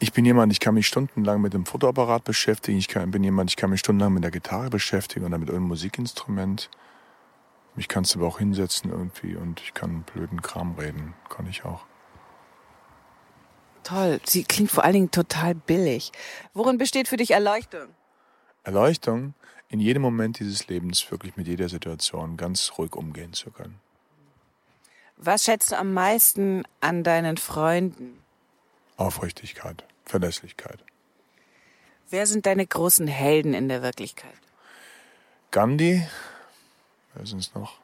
Ich 0.00 0.12
bin 0.12 0.24
jemand, 0.24 0.52
ich 0.52 0.60
kann 0.60 0.74
mich 0.74 0.86
stundenlang 0.86 1.40
mit 1.40 1.54
dem 1.54 1.66
Fotoapparat 1.66 2.22
beschäftigen. 2.22 2.78
Ich 2.78 2.86
kann, 2.86 3.10
bin 3.10 3.24
jemand, 3.24 3.50
ich 3.50 3.56
kann 3.56 3.70
mich 3.70 3.80
stundenlang 3.80 4.14
mit 4.14 4.22
der 4.22 4.30
Gitarre 4.30 4.70
beschäftigen 4.70 5.26
oder 5.26 5.38
mit 5.38 5.48
irgendeinem 5.48 5.68
Musikinstrument. 5.68 6.70
Mich 7.74 7.88
kannst 7.88 8.14
du 8.14 8.20
aber 8.20 8.28
auch 8.28 8.38
hinsetzen 8.38 8.90
irgendwie 8.90 9.34
und 9.36 9.60
ich 9.60 9.74
kann 9.74 10.02
blöden 10.02 10.40
Kram 10.42 10.74
reden. 10.78 11.14
Kann 11.28 11.48
ich 11.48 11.64
auch. 11.64 11.84
Toll, 13.88 14.20
sie 14.26 14.44
klingt 14.44 14.70
vor 14.70 14.84
allen 14.84 14.92
Dingen 14.92 15.10
total 15.10 15.54
billig. 15.54 16.12
Worin 16.52 16.76
besteht 16.76 17.08
für 17.08 17.16
dich 17.16 17.30
Erleuchtung? 17.30 17.88
Erleuchtung, 18.62 19.32
in 19.70 19.80
jedem 19.80 20.02
Moment 20.02 20.40
dieses 20.40 20.68
Lebens 20.68 21.10
wirklich 21.10 21.38
mit 21.38 21.46
jeder 21.46 21.70
Situation 21.70 22.36
ganz 22.36 22.72
ruhig 22.76 22.94
umgehen 22.94 23.32
zu 23.32 23.50
können. 23.50 23.80
Was 25.16 25.44
schätzt 25.44 25.72
du 25.72 25.78
am 25.78 25.94
meisten 25.94 26.64
an 26.82 27.02
deinen 27.02 27.38
Freunden? 27.38 28.22
Aufrichtigkeit, 28.98 29.84
Verlässlichkeit. 30.04 30.84
Wer 32.10 32.26
sind 32.26 32.44
deine 32.44 32.66
großen 32.66 33.06
Helden 33.06 33.54
in 33.54 33.70
der 33.70 33.82
Wirklichkeit? 33.82 34.38
Gandhi, 35.50 36.06
wer 37.14 37.22
ist 37.22 37.32
es 37.32 37.54
noch? 37.54 37.78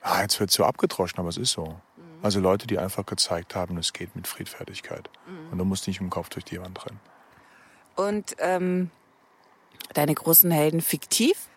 Ah, 0.00 0.22
jetzt 0.22 0.40
wird 0.40 0.50
so 0.50 0.64
abgedroschen, 0.64 1.20
aber 1.20 1.28
es 1.28 1.36
ist 1.36 1.52
so. 1.52 1.80
Also 2.22 2.40
Leute, 2.40 2.66
die 2.66 2.78
einfach 2.78 3.06
gezeigt 3.06 3.54
haben, 3.54 3.78
es 3.78 3.92
geht 3.92 4.14
mit 4.14 4.26
Friedfertigkeit. 4.26 5.08
Und 5.50 5.58
du 5.58 5.64
musst 5.64 5.86
nicht 5.86 6.00
im 6.00 6.10
Kopf 6.10 6.28
durch 6.28 6.44
die 6.44 6.60
Wand 6.60 6.84
rennen. 6.84 7.00
Und 7.96 8.36
ähm, 8.38 8.90
deine 9.94 10.14
großen 10.14 10.50
Helden 10.50 10.80
fiktiv? 10.80 11.48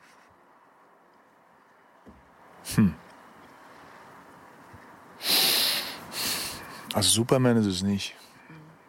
Also 6.93 7.09
Superman 7.09 7.57
ist 7.57 7.65
es 7.65 7.81
nicht. 7.81 8.15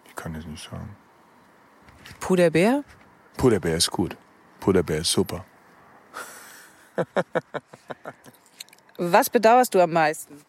Ich 0.07 0.15
kann 0.15 0.35
es 0.35 0.47
nicht 0.47 0.63
sagen. 0.63 0.97
Puderbär? 2.21 2.85
Puderbär 3.37 3.77
ist 3.77 3.91
gut. 3.91 4.17
Puderbär 4.61 4.99
ist 4.99 5.11
super. 5.11 5.45
Was 8.97 9.29
bedauerst 9.29 9.75
du 9.75 9.81
am 9.81 9.93
meisten? 9.93 10.41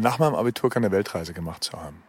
Nach 0.00 0.18
meinem 0.18 0.34
Abitur 0.34 0.70
keine 0.70 0.90
Weltreise 0.90 1.32
gemacht 1.34 1.62
zu 1.64 1.72
haben. 1.72 2.02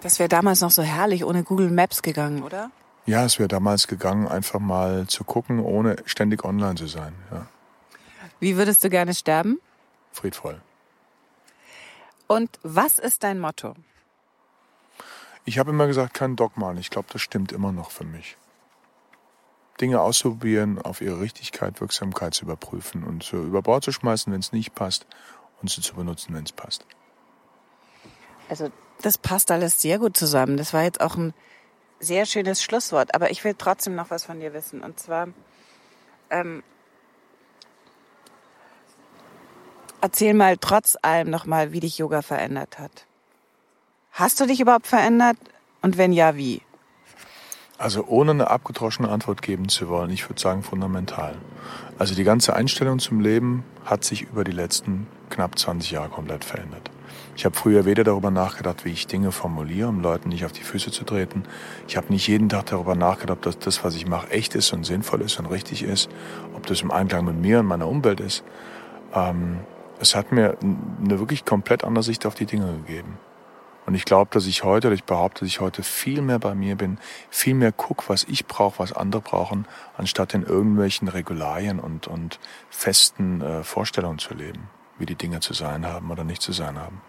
Das 0.00 0.20
wäre 0.20 0.28
damals 0.28 0.60
noch 0.60 0.70
so 0.70 0.82
herrlich 0.82 1.24
ohne 1.24 1.42
Google 1.42 1.70
Maps 1.70 2.02
gegangen, 2.02 2.44
oder? 2.44 2.70
Ja, 3.06 3.24
es 3.24 3.38
wäre 3.38 3.48
damals 3.48 3.88
gegangen, 3.88 4.28
einfach 4.28 4.60
mal 4.60 5.06
zu 5.08 5.24
gucken, 5.24 5.58
ohne 5.60 5.96
ständig 6.04 6.44
online 6.44 6.76
zu 6.76 6.86
sein. 6.86 7.14
Ja, 7.32 7.46
Wie 8.38 8.56
würdest 8.56 8.84
du 8.84 8.90
gerne 8.90 9.14
sterben? 9.14 9.58
friedvoll. 10.12 10.60
Und 12.26 12.58
was 12.62 12.98
ist 12.98 13.22
dein 13.22 13.40
Motto? 13.40 13.74
Ich 15.44 15.58
habe 15.58 15.70
immer 15.70 15.86
gesagt, 15.86 16.14
kein 16.14 16.36
Dogma. 16.36 16.70
Und 16.70 16.78
ich 16.78 16.90
glaube, 16.90 17.08
das 17.12 17.22
stimmt 17.22 17.52
immer 17.52 17.72
noch 17.72 17.90
für 17.90 18.04
mich. 18.04 18.36
Dinge 19.80 20.00
auszuprobieren, 20.00 20.80
auf 20.80 21.00
ihre 21.00 21.20
Richtigkeit, 21.20 21.80
Wirksamkeit 21.80 22.34
zu 22.34 22.44
überprüfen 22.44 23.04
und 23.04 23.22
so 23.22 23.38
über 23.42 23.62
Bord 23.62 23.84
zu 23.84 23.92
schmeißen, 23.92 24.32
wenn 24.32 24.40
es 24.40 24.52
nicht 24.52 24.74
passt 24.74 25.06
und 25.60 25.70
sie 25.70 25.80
zu 25.80 25.94
benutzen, 25.94 26.34
wenn 26.34 26.44
es 26.44 26.52
passt. 26.52 26.84
Also 28.48 28.70
das 29.02 29.18
passt 29.18 29.50
alles 29.50 29.80
sehr 29.80 29.98
gut 29.98 30.16
zusammen. 30.16 30.56
Das 30.56 30.72
war 30.72 30.82
jetzt 30.82 31.00
auch 31.00 31.16
ein 31.16 31.34
sehr 32.00 32.26
schönes 32.26 32.62
Schlusswort. 32.62 33.14
Aber 33.14 33.30
ich 33.30 33.44
will 33.44 33.54
trotzdem 33.56 33.94
noch 33.94 34.10
was 34.10 34.24
von 34.24 34.40
dir 34.40 34.52
wissen. 34.52 34.82
Und 34.82 34.98
zwar, 34.98 35.28
ähm, 36.30 36.62
erzähl 40.00 40.34
mal 40.34 40.56
trotz 40.56 40.96
allem 41.02 41.30
noch 41.30 41.46
mal, 41.46 41.72
wie 41.72 41.80
dich 41.80 41.98
Yoga 41.98 42.22
verändert 42.22 42.78
hat. 42.78 43.06
Hast 44.12 44.40
du 44.40 44.46
dich 44.46 44.60
überhaupt 44.60 44.86
verändert? 44.86 45.36
Und 45.80 45.96
wenn 45.96 46.12
ja, 46.12 46.36
wie? 46.36 46.62
Also 47.78 48.04
ohne 48.08 48.32
eine 48.32 48.50
abgedroschene 48.50 49.08
Antwort 49.08 49.40
geben 49.40 49.68
zu 49.68 49.88
wollen, 49.88 50.10
ich 50.10 50.28
würde 50.28 50.40
sagen 50.40 50.64
fundamental. 50.64 51.36
Also 51.96 52.16
die 52.16 52.24
ganze 52.24 52.56
Einstellung 52.56 52.98
zum 52.98 53.20
Leben 53.20 53.62
hat 53.84 54.04
sich 54.04 54.22
über 54.22 54.42
die 54.42 54.52
letzten 54.52 55.06
knapp 55.30 55.56
20 55.56 55.92
Jahre 55.92 56.08
komplett 56.08 56.44
verändert. 56.44 56.90
Ich 57.36 57.44
habe 57.44 57.56
früher 57.56 57.84
weder 57.84 58.02
darüber 58.02 58.32
nachgedacht, 58.32 58.84
wie 58.84 58.90
ich 58.90 59.06
Dinge 59.06 59.30
formuliere, 59.30 59.88
um 59.88 60.02
Leuten 60.02 60.28
nicht 60.28 60.44
auf 60.44 60.50
die 60.50 60.64
Füße 60.64 60.90
zu 60.90 61.04
treten. 61.04 61.44
Ich 61.86 61.96
habe 61.96 62.12
nicht 62.12 62.26
jeden 62.26 62.48
Tag 62.48 62.66
darüber 62.66 62.96
nachgedacht, 62.96 63.38
ob 63.38 63.42
das, 63.42 63.58
das, 63.60 63.84
was 63.84 63.94
ich 63.94 64.08
mache, 64.08 64.32
echt 64.32 64.56
ist 64.56 64.72
und 64.72 64.82
sinnvoll 64.84 65.20
ist 65.20 65.38
und 65.38 65.46
richtig 65.46 65.84
ist, 65.84 66.10
ob 66.56 66.66
das 66.66 66.82
im 66.82 66.90
Einklang 66.90 67.26
mit 67.26 67.36
mir 67.36 67.60
und 67.60 67.66
meiner 67.66 67.86
Umwelt 67.86 68.18
ist. 68.18 68.42
Ähm, 69.14 69.58
es 70.00 70.16
hat 70.16 70.32
mir 70.32 70.56
eine 70.60 71.20
wirklich 71.20 71.44
komplett 71.44 71.84
andere 71.84 72.02
Sicht 72.02 72.26
auf 72.26 72.34
die 72.34 72.46
Dinge 72.46 72.72
gegeben. 72.72 73.18
Und 73.88 73.94
ich 73.94 74.04
glaube, 74.04 74.28
dass 74.34 74.44
ich 74.44 74.64
heute, 74.64 74.88
oder 74.88 74.94
ich 74.94 75.04
behaupte, 75.04 75.40
dass 75.40 75.48
ich 75.48 75.60
heute 75.60 75.82
viel 75.82 76.20
mehr 76.20 76.38
bei 76.38 76.54
mir 76.54 76.76
bin, 76.76 76.98
viel 77.30 77.54
mehr 77.54 77.72
guck, 77.72 78.10
was 78.10 78.24
ich 78.24 78.44
brauche, 78.44 78.80
was 78.80 78.92
andere 78.92 79.22
brauchen, 79.22 79.66
anstatt 79.96 80.34
in 80.34 80.42
irgendwelchen 80.42 81.08
Regularien 81.08 81.80
und, 81.80 82.06
und 82.06 82.38
festen 82.68 83.40
äh, 83.40 83.64
Vorstellungen 83.64 84.18
zu 84.18 84.34
leben, 84.34 84.68
wie 84.98 85.06
die 85.06 85.14
Dinge 85.14 85.40
zu 85.40 85.54
sein 85.54 85.86
haben 85.86 86.10
oder 86.10 86.22
nicht 86.22 86.42
zu 86.42 86.52
sein 86.52 86.78
haben. 86.78 87.00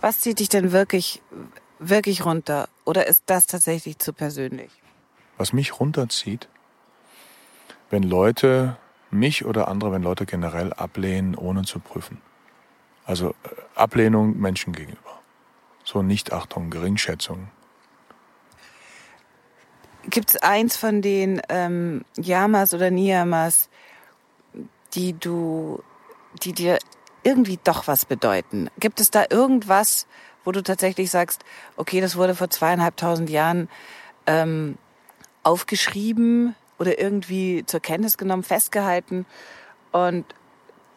Was 0.00 0.18
zieht 0.18 0.40
dich 0.40 0.48
denn 0.48 0.72
wirklich 0.72 1.22
wirklich 1.78 2.24
runter? 2.24 2.68
Oder 2.84 3.06
ist 3.06 3.22
das 3.26 3.46
tatsächlich 3.46 4.00
zu 4.00 4.12
persönlich? 4.12 4.72
Was 5.36 5.52
mich 5.52 5.78
runterzieht, 5.78 6.48
wenn 7.88 8.02
Leute 8.02 8.78
mich 9.12 9.44
oder 9.44 9.68
andere, 9.68 9.92
wenn 9.92 10.02
Leute 10.02 10.26
generell 10.26 10.72
ablehnen, 10.72 11.36
ohne 11.36 11.62
zu 11.62 11.78
prüfen. 11.78 12.20
Also 13.08 13.30
äh, 13.30 13.48
Ablehnung 13.74 14.38
Menschen 14.38 14.74
gegenüber. 14.74 15.18
So 15.82 16.02
Nichtachtung, 16.02 16.68
Geringschätzung. 16.68 17.48
Gibt 20.04 20.30
es 20.30 20.36
eins 20.36 20.76
von 20.76 21.00
den 21.00 21.40
ähm, 21.48 22.04
Yamas 22.16 22.74
oder 22.74 22.90
Niyamas, 22.90 23.70
die 24.92 25.14
du, 25.14 25.82
die 26.42 26.52
dir 26.52 26.78
irgendwie 27.22 27.58
doch 27.64 27.86
was 27.86 28.04
bedeuten? 28.04 28.68
Gibt 28.78 29.00
es 29.00 29.10
da 29.10 29.24
irgendwas, 29.30 30.06
wo 30.44 30.52
du 30.52 30.62
tatsächlich 30.62 31.10
sagst, 31.10 31.44
okay, 31.76 32.02
das 32.02 32.16
wurde 32.16 32.34
vor 32.34 32.50
zweieinhalbtausend 32.50 33.30
Jahren 33.30 33.70
ähm, 34.26 34.76
aufgeschrieben 35.42 36.54
oder 36.78 36.98
irgendwie 36.98 37.64
zur 37.64 37.80
Kenntnis 37.80 38.18
genommen, 38.18 38.42
festgehalten 38.42 39.24
und 39.92 40.26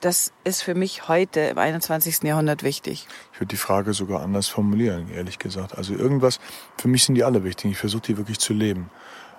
das 0.01 0.33
ist 0.43 0.63
für 0.63 0.75
mich 0.75 1.07
heute 1.07 1.39
im 1.41 1.57
21. 1.57 2.23
Jahrhundert 2.23 2.63
wichtig. 2.63 3.07
Ich 3.33 3.39
würde 3.39 3.49
die 3.49 3.57
Frage 3.57 3.93
sogar 3.93 4.21
anders 4.21 4.47
formulieren, 4.47 5.09
ehrlich 5.09 5.39
gesagt. 5.39 5.77
Also 5.77 5.93
irgendwas, 5.93 6.39
für 6.77 6.87
mich 6.87 7.03
sind 7.03 7.15
die 7.15 7.23
alle 7.23 7.43
wichtig. 7.43 7.71
Ich 7.71 7.77
versuche 7.77 8.01
die 8.01 8.17
wirklich 8.17 8.39
zu 8.39 8.53
leben. 8.53 8.89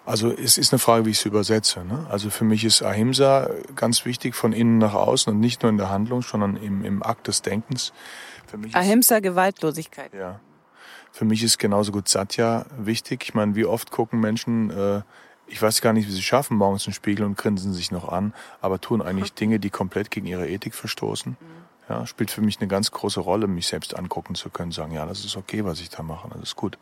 Also 0.04 0.32
es 0.32 0.58
ist 0.58 0.72
eine 0.72 0.78
Frage, 0.78 1.06
wie 1.06 1.10
ich 1.10 1.18
es 1.18 1.26
übersetze. 1.26 1.84
Ne? 1.84 2.06
Also 2.10 2.30
für 2.30 2.44
mich 2.44 2.64
ist 2.64 2.82
Ahimsa 2.82 3.50
ganz 3.76 4.04
wichtig 4.04 4.34
von 4.34 4.52
innen 4.52 4.78
nach 4.78 4.94
außen 4.94 5.32
und 5.32 5.38
nicht 5.38 5.62
nur 5.62 5.70
in 5.70 5.78
der 5.78 5.90
Handlung, 5.90 6.22
sondern 6.22 6.56
im, 6.56 6.84
im 6.84 7.02
Akt 7.02 7.28
des 7.28 7.42
Denkens. 7.42 7.92
Für 8.46 8.56
mich 8.56 8.74
Ahimsa, 8.74 9.16
ist, 9.16 9.22
Gewaltlosigkeit. 9.22 10.12
Ja. 10.14 10.40
Für 11.12 11.24
mich 11.24 11.42
ist 11.42 11.58
genauso 11.58 11.92
gut 11.92 12.08
Satya 12.08 12.66
wichtig. 12.78 13.22
Ich 13.24 13.34
meine, 13.34 13.54
wie 13.54 13.64
oft 13.64 13.90
gucken 13.90 14.18
Menschen, 14.18 14.70
äh, 14.70 15.02
ich 15.46 15.60
weiß 15.60 15.80
gar 15.80 15.92
nicht, 15.92 16.08
wie 16.08 16.12
sie 16.12 16.22
schaffen, 16.22 16.56
morgens 16.56 16.86
einen 16.86 16.94
Spiegel 16.94 17.24
und 17.24 17.36
grinsen 17.36 17.72
sich 17.72 17.90
noch 17.90 18.08
an, 18.08 18.32
aber 18.60 18.80
tun 18.80 19.02
eigentlich 19.02 19.32
Dinge, 19.34 19.60
die 19.60 19.70
komplett 19.70 20.10
gegen 20.10 20.26
ihre 20.26 20.48
Ethik 20.48 20.74
verstoßen. 20.74 21.36
Ja, 21.88 22.06
spielt 22.06 22.30
für 22.30 22.40
mich 22.40 22.60
eine 22.60 22.68
ganz 22.68 22.90
große 22.90 23.20
Rolle, 23.20 23.46
mich 23.46 23.66
selbst 23.66 23.96
angucken 23.96 24.34
zu 24.34 24.50
können, 24.50 24.72
sagen, 24.72 24.92
ja, 24.92 25.04
das 25.04 25.24
ist 25.24 25.36
okay, 25.36 25.64
was 25.64 25.80
ich 25.80 25.90
da 25.90 26.02
mache, 26.02 26.28
das 26.30 26.42
ist 26.42 26.56
gut. 26.56 26.78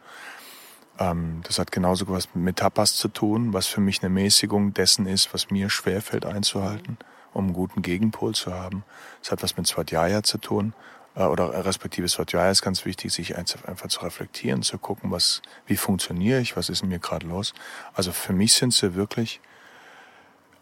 Ähm, 0.99 1.41
das 1.45 1.59
hat 1.59 1.73
genauso 1.73 2.09
was 2.09 2.29
mit 2.35 2.57
Tapas 2.57 2.95
zu 2.95 3.09
tun, 3.09 3.53
was 3.53 3.67
für 3.67 3.81
mich 3.81 4.03
eine 4.03 4.11
Mäßigung 4.11 4.75
dessen 4.75 5.07
ist, 5.07 5.33
was 5.33 5.51
mir 5.51 5.71
schwerfällt 5.71 6.27
einzuhalten, 6.27 6.99
um 7.33 7.47
einen 7.47 7.55
guten 7.55 7.83
Gegenpol 7.83 8.35
zu 8.35 8.53
haben. 8.53 8.85
Es 9.23 9.33
hat 9.33 9.43
was 9.43 9.57
mit 9.57 9.67
Swadhyaya 9.67 10.23
zu 10.23 10.39
tun, 10.39 10.75
oder 11.15 11.65
respektive 11.65 12.09
Swadhyaya 12.09 12.51
ist 12.51 12.63
ganz 12.63 12.85
wichtig, 12.85 13.13
sich 13.13 13.37
einfach 13.37 13.89
zu 13.89 14.01
reflektieren, 14.01 14.63
zu 14.63 14.79
gucken, 14.79 15.11
was, 15.11 15.43
wie 15.67 15.77
funktioniere 15.77 16.41
ich, 16.41 16.57
was 16.57 16.69
ist 16.69 16.83
in 16.83 16.89
mir 16.89 17.01
gerade 17.01 17.27
los. 17.27 17.53
Also 17.95 18.13
für 18.13 18.33
mich 18.33 18.53
sind 18.53 18.73
sie 18.73 18.95
wirklich, 18.95 19.41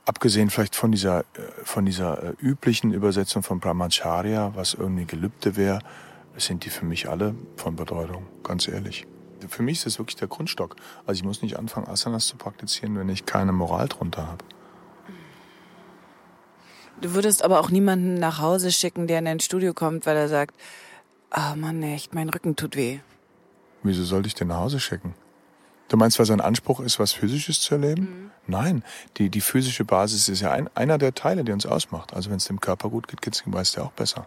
abgesehen 0.07 0.49
vielleicht 0.49 0.75
von 0.75 0.91
dieser, 0.91 1.21
äh, 1.21 1.25
von 1.65 1.85
dieser 1.85 2.23
äh, 2.23 2.35
üblichen 2.41 2.93
Übersetzung 2.93 3.43
von 3.43 3.61
Brahmacharya, 3.61 4.53
was 4.55 4.75
irgendwie 4.75 5.05
Gelübde 5.05 5.57
wäre, 5.57 5.81
sind 6.37 6.65
die 6.65 6.71
für 6.71 6.85
mich 6.85 7.09
alle 7.09 7.35
von 7.57 7.77
Bedeutung, 7.77 8.27
ganz 8.43 8.69
ehrlich. 8.69 9.07
Für 9.49 9.63
mich 9.63 9.79
ist 9.79 9.87
das 9.87 9.99
wirklich 9.99 10.17
der 10.17 10.29
Grundstock. 10.29 10.77
Also 11.05 11.19
ich 11.19 11.25
muss 11.25 11.43
nicht 11.43 11.59
anfangen, 11.59 11.89
Asanas 11.89 12.27
zu 12.27 12.37
praktizieren, 12.37 12.97
wenn 12.99 13.09
ich 13.09 13.27
keine 13.27 13.53
Moral 13.53 13.89
drunter 13.89 14.27
habe. 14.27 14.45
Du 17.01 17.15
würdest 17.15 17.45
aber 17.45 17.61
auch 17.61 17.71
niemanden 17.71 18.15
nach 18.15 18.41
Hause 18.41 18.73
schicken, 18.73 19.07
der 19.07 19.21
in 19.21 19.27
dein 19.27 19.41
Studio 19.41 19.73
kommt, 19.73 20.05
weil 20.07 20.17
er 20.17 20.29
sagt, 20.29 20.57
ah 21.31 21.53
oh 21.53 21.57
Mann, 21.57 21.83
echt, 21.83 22.15
mein 22.15 22.29
Rücken 22.29 22.57
tut 22.57 22.77
weh. 22.77 22.99
Wieso 23.83 24.05
sollte 24.05 24.27
ich 24.27 24.35
den 24.35 24.49
nach 24.49 24.59
Hause 24.59 24.81
schicken? 24.81 25.15
Du 25.89 25.97
meinst, 25.97 26.19
weil 26.19 26.27
sein 26.27 26.41
Anspruch 26.41 26.81
ist, 26.81 26.99
was 26.99 27.13
Physisches 27.13 27.61
zu 27.61 27.75
erleben? 27.75 28.03
Mhm. 28.03 28.31
Nein, 28.47 28.85
die, 29.17 29.31
die 29.31 29.41
physische 29.41 29.85
Basis 29.85 30.29
ist 30.29 30.41
ja 30.41 30.51
ein, 30.51 30.69
einer 30.75 30.99
der 30.99 31.15
Teile, 31.15 31.45
die 31.45 31.53
uns 31.53 31.67
ausmacht. 31.67 32.15
Also 32.15 32.31
wenn 32.31 32.39
es 32.39 32.47
dem 32.47 32.61
Körper 32.61 32.91
gut 32.91 33.09
geht, 33.09 33.23
geht 33.23 33.35
es 33.35 33.43
dem 33.43 33.53
Geist 33.53 33.77
ja 33.77 33.85
auch 33.85 33.93
besser. 33.93 34.27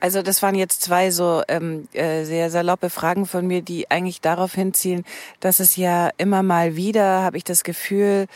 Also 0.00 0.22
das 0.22 0.42
waren 0.42 0.54
jetzt 0.54 0.82
zwei 0.82 1.10
so 1.10 1.42
ähm, 1.48 1.88
äh, 1.92 2.24
sehr 2.24 2.50
saloppe 2.50 2.90
Fragen 2.90 3.24
von 3.24 3.46
mir, 3.46 3.62
die 3.62 3.90
eigentlich 3.90 4.20
darauf 4.20 4.54
hinzielen, 4.54 5.04
dass 5.40 5.60
es 5.60 5.76
ja 5.76 6.10
immer 6.18 6.42
mal 6.42 6.76
wieder, 6.76 7.22
habe 7.22 7.38
ich 7.38 7.44
das 7.44 7.64
Gefühl, 7.64 8.26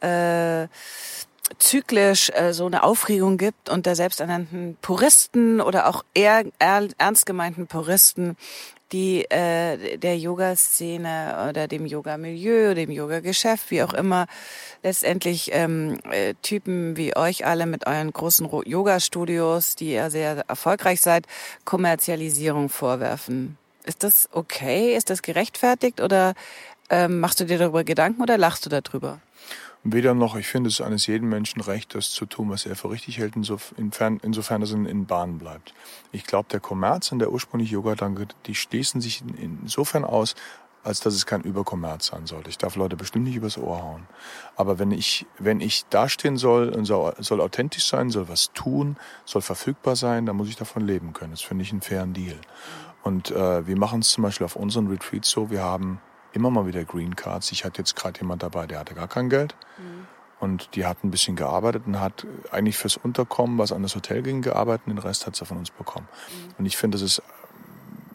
äh, 0.00 0.68
zyklisch 1.58 2.30
äh, 2.30 2.52
so 2.52 2.66
eine 2.66 2.82
Aufregung 2.82 3.36
gibt 3.36 3.68
unter 3.68 3.94
selbsternannten 3.94 4.76
Puristen 4.80 5.60
oder 5.60 5.88
auch 5.88 6.04
eher 6.14 6.44
ernst 6.58 7.26
gemeinten 7.26 7.66
Puristen, 7.66 8.36
die 8.92 9.24
äh, 9.30 9.98
der 9.98 10.18
Yoga-Szene 10.18 11.46
oder 11.48 11.68
dem 11.68 11.86
Yoga-Milieu, 11.86 12.74
dem 12.74 12.90
Yoga-Geschäft, 12.90 13.70
wie 13.70 13.82
auch 13.82 13.94
immer, 13.94 14.26
letztendlich 14.82 15.50
ähm, 15.52 15.98
äh, 16.10 16.34
Typen 16.42 16.96
wie 16.96 17.16
euch 17.16 17.46
alle 17.46 17.66
mit 17.66 17.86
euren 17.86 18.12
großen 18.12 18.48
Yoga-Studios, 18.64 19.76
die 19.76 19.92
ja 19.92 20.10
sehr 20.10 20.44
erfolgreich 20.48 21.00
seid, 21.00 21.26
Kommerzialisierung 21.64 22.68
vorwerfen. 22.68 23.56
Ist 23.84 24.02
das 24.02 24.28
okay? 24.32 24.94
Ist 24.96 25.10
das 25.10 25.22
gerechtfertigt 25.22 26.00
oder 26.00 26.34
ähm, 26.90 27.20
machst 27.20 27.40
du 27.40 27.44
dir 27.46 27.58
darüber 27.58 27.84
Gedanken 27.84 28.20
oder 28.20 28.36
lachst 28.36 28.66
du 28.66 28.70
darüber? 28.70 29.20
Weder 29.82 30.12
noch, 30.12 30.36
ich 30.36 30.46
finde 30.46 30.68
es 30.68 30.82
eines 30.82 31.06
jeden 31.06 31.28
Menschen 31.28 31.62
recht, 31.62 31.94
das 31.94 32.10
zu 32.10 32.26
tun, 32.26 32.50
was 32.50 32.66
er 32.66 32.76
für 32.76 32.90
richtig 32.90 33.16
hält, 33.16 33.34
insofern, 33.34 34.20
insofern 34.22 34.60
es 34.60 34.72
in, 34.72 34.84
in 34.84 35.06
Bahnen 35.06 35.38
bleibt. 35.38 35.72
Ich 36.12 36.24
glaube, 36.24 36.50
der 36.50 36.60
Kommerz 36.60 37.12
und 37.12 37.18
der 37.18 37.32
ursprüngliche 37.32 37.74
Yoga-Danke, 37.74 38.28
die 38.44 38.54
schließen 38.54 39.00
sich 39.00 39.22
insofern 39.38 40.04
aus, 40.04 40.34
als 40.82 41.00
dass 41.00 41.14
es 41.14 41.24
kein 41.24 41.42
Überkommerz 41.42 42.06
sein 42.08 42.26
sollte. 42.26 42.50
Ich 42.50 42.58
darf 42.58 42.76
Leute 42.76 42.96
bestimmt 42.96 43.24
nicht 43.24 43.36
übers 43.36 43.56
Ohr 43.56 43.82
hauen. 43.82 44.06
Aber 44.56 44.78
wenn 44.78 44.90
ich, 44.90 45.26
wenn 45.38 45.60
ich 45.60 45.84
dastehen 45.86 46.36
soll 46.36 46.70
und 46.70 46.84
soll, 46.84 47.14
soll 47.18 47.40
authentisch 47.40 47.86
sein, 47.86 48.10
soll 48.10 48.28
was 48.28 48.52
tun, 48.52 48.96
soll 49.24 49.42
verfügbar 49.42 49.96
sein, 49.96 50.26
dann 50.26 50.36
muss 50.36 50.48
ich 50.48 50.56
davon 50.56 50.86
leben 50.86 51.12
können. 51.12 51.32
Das 51.32 51.42
finde 51.42 51.64
ich 51.64 51.72
einen 51.72 51.82
fairen 51.82 52.12
Deal. 52.12 52.38
Und 53.02 53.30
äh, 53.30 53.66
wir 53.66 53.78
machen 53.78 54.00
es 54.00 54.10
zum 54.10 54.22
Beispiel 54.22 54.44
auf 54.44 54.56
unseren 54.56 54.88
Retreats 54.88 55.30
so, 55.30 55.50
wir 55.50 55.62
haben 55.62 56.00
immer 56.32 56.50
mal 56.50 56.66
wieder 56.66 56.84
Green 56.84 57.16
Cards. 57.16 57.52
Ich 57.52 57.64
hatte 57.64 57.80
jetzt 57.80 57.96
gerade 57.96 58.20
jemand 58.20 58.42
dabei, 58.42 58.66
der 58.66 58.78
hatte 58.78 58.94
gar 58.94 59.08
kein 59.08 59.28
Geld. 59.28 59.54
Mhm. 59.78 60.06
Und 60.40 60.74
die 60.74 60.86
hat 60.86 61.04
ein 61.04 61.10
bisschen 61.10 61.36
gearbeitet 61.36 61.82
und 61.86 62.00
hat 62.00 62.26
eigentlich 62.50 62.78
fürs 62.78 62.96
Unterkommen, 62.96 63.58
was 63.58 63.72
an 63.72 63.82
das 63.82 63.94
Hotel 63.94 64.22
ging, 64.22 64.40
gearbeitet 64.40 64.86
und 64.86 64.96
den 64.96 64.98
Rest 64.98 65.26
hat 65.26 65.36
sie 65.36 65.44
von 65.44 65.58
uns 65.58 65.70
bekommen. 65.70 66.08
Mhm. 66.28 66.54
Und 66.58 66.66
ich 66.66 66.76
finde, 66.76 66.96
das 66.96 67.02
ist, 67.02 67.22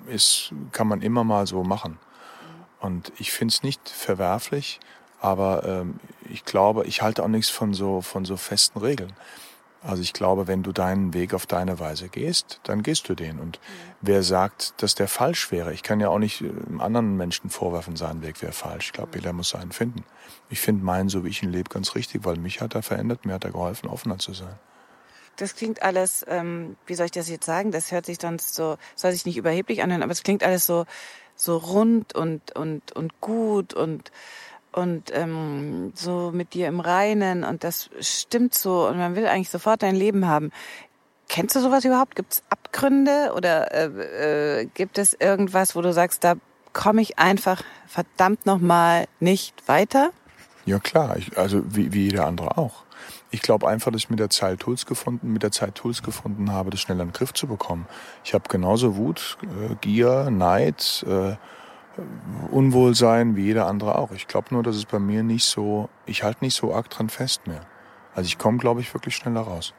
ist, 0.08 0.51
kann 0.71 0.88
man 0.88 1.01
immer 1.01 1.23
mal 1.23 1.45
so 1.45 1.63
machen. 1.63 1.93
Mhm. 1.93 2.86
Und 2.88 3.12
ich 3.19 3.32
finde 3.32 3.51
es 3.51 3.62
nicht 3.62 3.88
verwerflich, 3.88 4.80
aber 5.21 5.63
ähm, 5.65 5.99
ich 6.30 6.45
glaube, 6.45 6.86
ich 6.86 7.01
halte 7.01 7.23
auch 7.23 7.28
nichts 7.28 7.49
von 7.49 7.73
so, 7.73 8.01
von 8.01 8.25
so 8.25 8.38
festen 8.38 8.80
Regeln. 8.80 9.13
Also 9.86 10.02
ich 10.02 10.13
glaube, 10.13 10.48
wenn 10.48 10.63
du 10.63 10.71
deinen 10.71 11.13
Weg 11.13 11.34
auf 11.34 11.45
deine 11.45 11.80
Weise 11.80 12.10
gehst, 12.10 12.60
dann 12.63 12.82
gehst 12.82 13.08
du 13.08 13.13
den. 13.13 13.39
Und 13.39 13.60
wer 14.02 14.24
sagt, 14.24 14.82
dass 14.82 14.95
der 14.95 15.08
falsch 15.08 15.52
wäre? 15.52 15.74
Ich 15.74 15.84
kann 15.84 16.00
ja 16.00 16.10
auch 16.10 16.17
nicht 16.17 16.41
einem 16.41 16.82
anderen 16.82 17.17
Menschen 17.17 17.52
vorwerfen, 17.52 17.95
sein 17.95 18.24
Weg 18.24 18.41
wäre 18.41 18.52
falsch. 18.52 18.88
Ich 18.88 18.93
glaube, 18.93 19.12
jeder 19.15 19.32
muss 19.32 19.50
seinen 19.50 19.71
finden. 19.71 20.04
Ich 20.50 20.60
finde 20.60 20.84
meinen, 20.84 21.10
so 21.10 21.24
wie 21.24 21.30
ich 21.30 21.43
ihn 21.43 21.52
lebe, 21.52 21.69
ganz 21.69 21.93
richtig, 21.93 22.26
weil 22.26 22.38
mich 22.38 22.62
hat 22.62 22.74
er 22.74 22.82
verändert, 22.82 23.26
mir 23.26 23.34
hat 23.34 23.43
er 23.43 23.52
geholfen, 23.52 23.88
offener 23.88 24.17
zu 24.17 24.34
sein. 24.34 24.58
Das 25.36 25.56
klingt 25.56 25.84
alles, 25.84 26.26
ähm, 26.28 26.78
wie 26.88 26.95
soll 26.95 27.08
ich 27.08 27.12
das 27.12 27.30
jetzt 27.30 27.45
sagen? 27.45 27.71
Das 27.71 27.91
hört 27.91 28.08
sich 28.08 28.17
sonst 28.19 28.56
so, 28.56 28.78
soll 28.95 29.12
sich 29.12 29.26
nicht 29.26 29.38
überheblich 29.38 29.84
anhören, 29.84 30.02
aber 30.02 30.13
es 30.13 30.24
klingt 30.24 30.43
alles 30.43 30.65
so, 30.65 30.86
so 31.36 31.58
rund 31.58 32.15
und, 32.15 32.56
und, 32.56 32.91
und 32.93 33.21
gut 33.21 33.74
und 33.74 34.12
und 34.75 35.11
ähm, 35.13 35.93
so 35.95 36.31
mit 36.33 36.53
dir 36.53 36.67
im 36.67 36.79
Reinen 36.79 37.43
und 37.43 37.63
das 37.63 37.89
stimmt 38.01 38.53
so 38.53 38.88
und 38.88 38.97
man 38.97 39.15
will 39.15 39.25
eigentlich 39.25 39.49
sofort 39.49 39.83
dein 39.83 39.95
Leben 39.95 40.27
haben. 40.27 40.51
Kennst 41.27 41.55
du 41.55 41.59
sowas 41.59 41.85
überhaupt? 41.85 42.15
Gibt 42.15 42.33
es 42.33 42.43
Abgründe 42.49 43.31
oder 43.35 43.73
äh, 43.73 44.61
äh, 44.61 44.65
gibt 44.73 44.97
es 44.97 45.13
irgendwas, 45.13 45.75
wo 45.75 45.81
du 45.81 45.91
sagst, 45.91 46.23
da 46.23 46.35
komme 46.73 47.01
ich 47.01 47.17
einfach 47.17 47.63
verdammt 47.88 48.45
nochmal 48.45 49.05
nicht 49.19 49.67
weiter? 49.67 50.11
Ja 50.65 50.79
klar, 50.79 51.15
ich, 51.17 51.38
also 51.38 51.63
wie, 51.75 51.93
wie 51.93 52.03
jeder 52.05 52.25
andere 52.25 52.57
auch. 52.57 52.83
Ich 53.31 53.41
glaube 53.41 53.67
einfach, 53.67 53.91
dass 53.91 54.03
ich 54.03 54.09
mit 54.09 54.19
der 54.19 54.29
Zeit 54.29 54.59
Tools 54.59 54.85
gefunden, 54.85 55.31
mit 55.31 55.43
der 55.43 55.51
Zeit 55.51 55.75
Tools 55.75 56.03
gefunden 56.03 56.51
habe, 56.51 56.69
das 56.69 56.79
schneller 56.79 57.03
in 57.03 57.09
den 57.09 57.13
Griff 57.13 57.33
zu 57.33 57.47
bekommen. 57.47 57.88
Ich 58.23 58.33
habe 58.33 58.47
genauso 58.49 58.95
Wut, 58.97 59.38
äh, 59.43 59.75
Gier, 59.81 60.29
Neid, 60.29 61.05
äh, 61.07 61.35
Unwohlsein 62.51 63.36
wie 63.36 63.45
jeder 63.45 63.67
andere 63.67 63.97
auch. 63.97 64.12
Ich 64.12 64.27
glaube 64.27 64.47
nur, 64.51 64.63
dass 64.63 64.75
es 64.75 64.86
bei 64.86 64.99
mir 64.99 65.23
nicht 65.23 65.45
so, 65.45 65.89
ich 66.05 66.23
halte 66.23 66.43
nicht 66.43 66.55
so 66.55 66.73
arg 66.73 66.89
dran 66.89 67.10
fest 67.10 67.47
mehr. 67.47 67.65
Also 68.13 68.27
ich 68.27 68.38
komme, 68.38 68.58
glaube 68.58 68.81
ich, 68.81 68.93
wirklich 68.93 69.15
schneller 69.15 69.41
raus. 69.41 69.73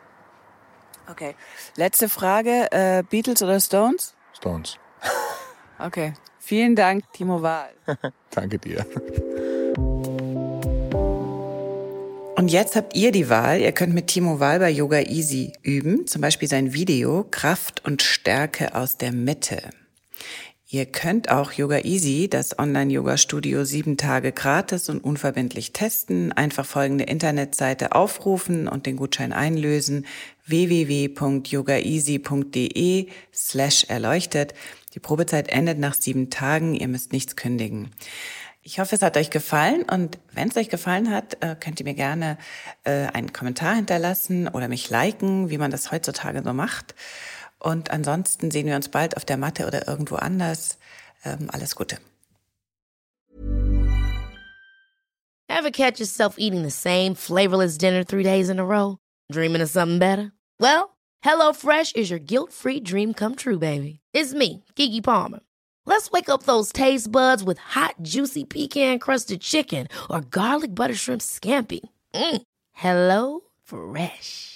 Okay. 1.11 1.35
Letzte 1.77 2.09
Frage, 2.09 2.71
äh, 2.73 3.03
Beatles 3.09 3.43
oder 3.43 3.61
Stones? 3.61 4.15
Stones. 4.33 4.79
okay. 5.79 6.15
Vielen 6.39 6.77
Dank, 6.77 7.05
Timo 7.13 7.43
Wahl. 7.43 7.71
Danke 8.31 8.59
dir. 8.59 8.87
Und 12.37 12.49
jetzt 12.49 12.77
habt 12.77 12.95
ihr 12.95 13.13
die 13.13 13.31
Wahl. 13.31 13.61
Ihr 13.61 13.73
könnt 13.73 13.95
mit 13.95 14.09
Timo 14.09 14.41
Wahl 14.41 14.59
bei 14.59 14.71
Yoga 14.71 15.01
Easy 15.01 15.53
üben. 15.63 16.07
Zum 16.07 16.21
Beispiel 16.21 16.49
sein 16.49 16.75
Video 16.75 17.27
Kraft 17.31 17.85
und 17.85 18.03
Stärke 18.03 18.75
aus 18.75 18.99
der 18.99 19.13
Mitte. 19.13 19.71
Ihr 20.69 20.85
könnt 20.85 21.31
auch 21.31 21.53
Yoga 21.53 21.85
Easy, 21.85 22.29
das 22.29 22.59
Online-Yoga-Studio, 22.59 23.63
sieben 23.63 23.97
Tage 23.97 24.33
gratis 24.33 24.89
und 24.89 24.99
unverbindlich 24.99 25.73
testen. 25.73 26.33
Einfach 26.33 26.67
folgende 26.67 27.05
Internetseite 27.05 27.95
aufrufen 27.95 28.67
und 28.67 28.85
den 28.85 28.97
Gutschein 28.97 29.33
einlösen. 29.33 30.07
www.yogaeasy.de 30.47 33.07
slash 33.33 33.85
erleuchtet. 33.85 34.55
Die 34.95 34.99
Probezeit 34.99 35.51
endet 35.51 35.79
nach 35.79 35.95
sieben 35.95 36.31
Tagen. 36.31 36.75
Ihr 36.75 36.89
müsst 36.89 37.13
nichts 37.13 37.37
kündigen. 37.37 37.93
Ich 38.61 38.81
hoffe, 38.81 38.97
es 38.97 39.03
hat 39.03 39.17
euch 39.17 39.31
gefallen 39.31 39.85
und 39.85 40.19
wenn 40.33 40.49
es 40.49 40.57
euch 40.57 40.69
gefallen 40.69 41.13
hat, 41.13 41.45
äh, 41.45 41.55
könnt 41.55 41.79
ihr 41.79 41.87
mir 41.87 41.95
gerne 41.95 42.39
äh, 42.83 43.07
einen 43.13 43.33
Kommentar 43.33 43.77
hinterlassen 43.77 44.49
oder 44.49 44.67
mich 44.67 44.91
liken, 44.91 45.49
wie 45.49 45.59
man 45.59 45.71
das 45.71 45.93
heutzutage 45.93 46.43
so 46.43 46.53
macht. 46.53 46.97
Und 47.59 47.91
ansonsten 47.91 48.51
sehen 48.51 48.67
wir 48.67 48.77
uns 48.77 48.89
bald 48.89 49.17
auf 49.17 49.25
der 49.25 49.37
Matte 49.37 49.67
oder 49.67 49.87
irgendwo 49.89 50.17
anders. 50.17 50.79
Ähm, 51.25 51.49
alles 51.51 51.75
Gute. 51.75 51.99
Ever 55.49 55.71
catch 55.71 55.99
yourself 56.01 56.37
eating 56.39 56.63
the 56.63 56.71
same 56.71 57.15
flavorless 57.15 57.79
dinner 57.79 58.05
three 58.05 58.23
days 58.23 58.51
in 58.51 58.59
a 58.59 58.65
row? 58.65 58.99
Dreaming 59.33 59.63
of 59.63 59.71
something 59.71 59.99
better? 59.99 60.33
Well, 60.61 60.97
HelloFresh 61.25 61.97
is 61.97 62.11
your 62.11 62.19
guilt-free 62.19 62.81
dream 62.81 63.15
come 63.15 63.35
true, 63.35 63.59
baby. 63.59 64.01
It's 64.13 64.35
me, 64.35 64.65
Kiki 64.75 65.01
Palmer. 65.01 65.41
Let's 65.87 66.11
wake 66.11 66.29
up 66.29 66.43
those 66.43 66.73
taste 66.73 67.11
buds 67.11 67.43
with 67.43 67.59
hot, 67.59 67.95
juicy 68.03 68.45
pecan-crusted 68.45 69.41
chicken 69.41 69.89
or 70.11 70.21
garlic 70.21 70.75
butter 70.75 70.95
shrimp 70.95 71.23
scampi. 71.23 71.81
Mm. 72.15 72.43
Hello 72.73 73.41
Fresh. 73.63 74.56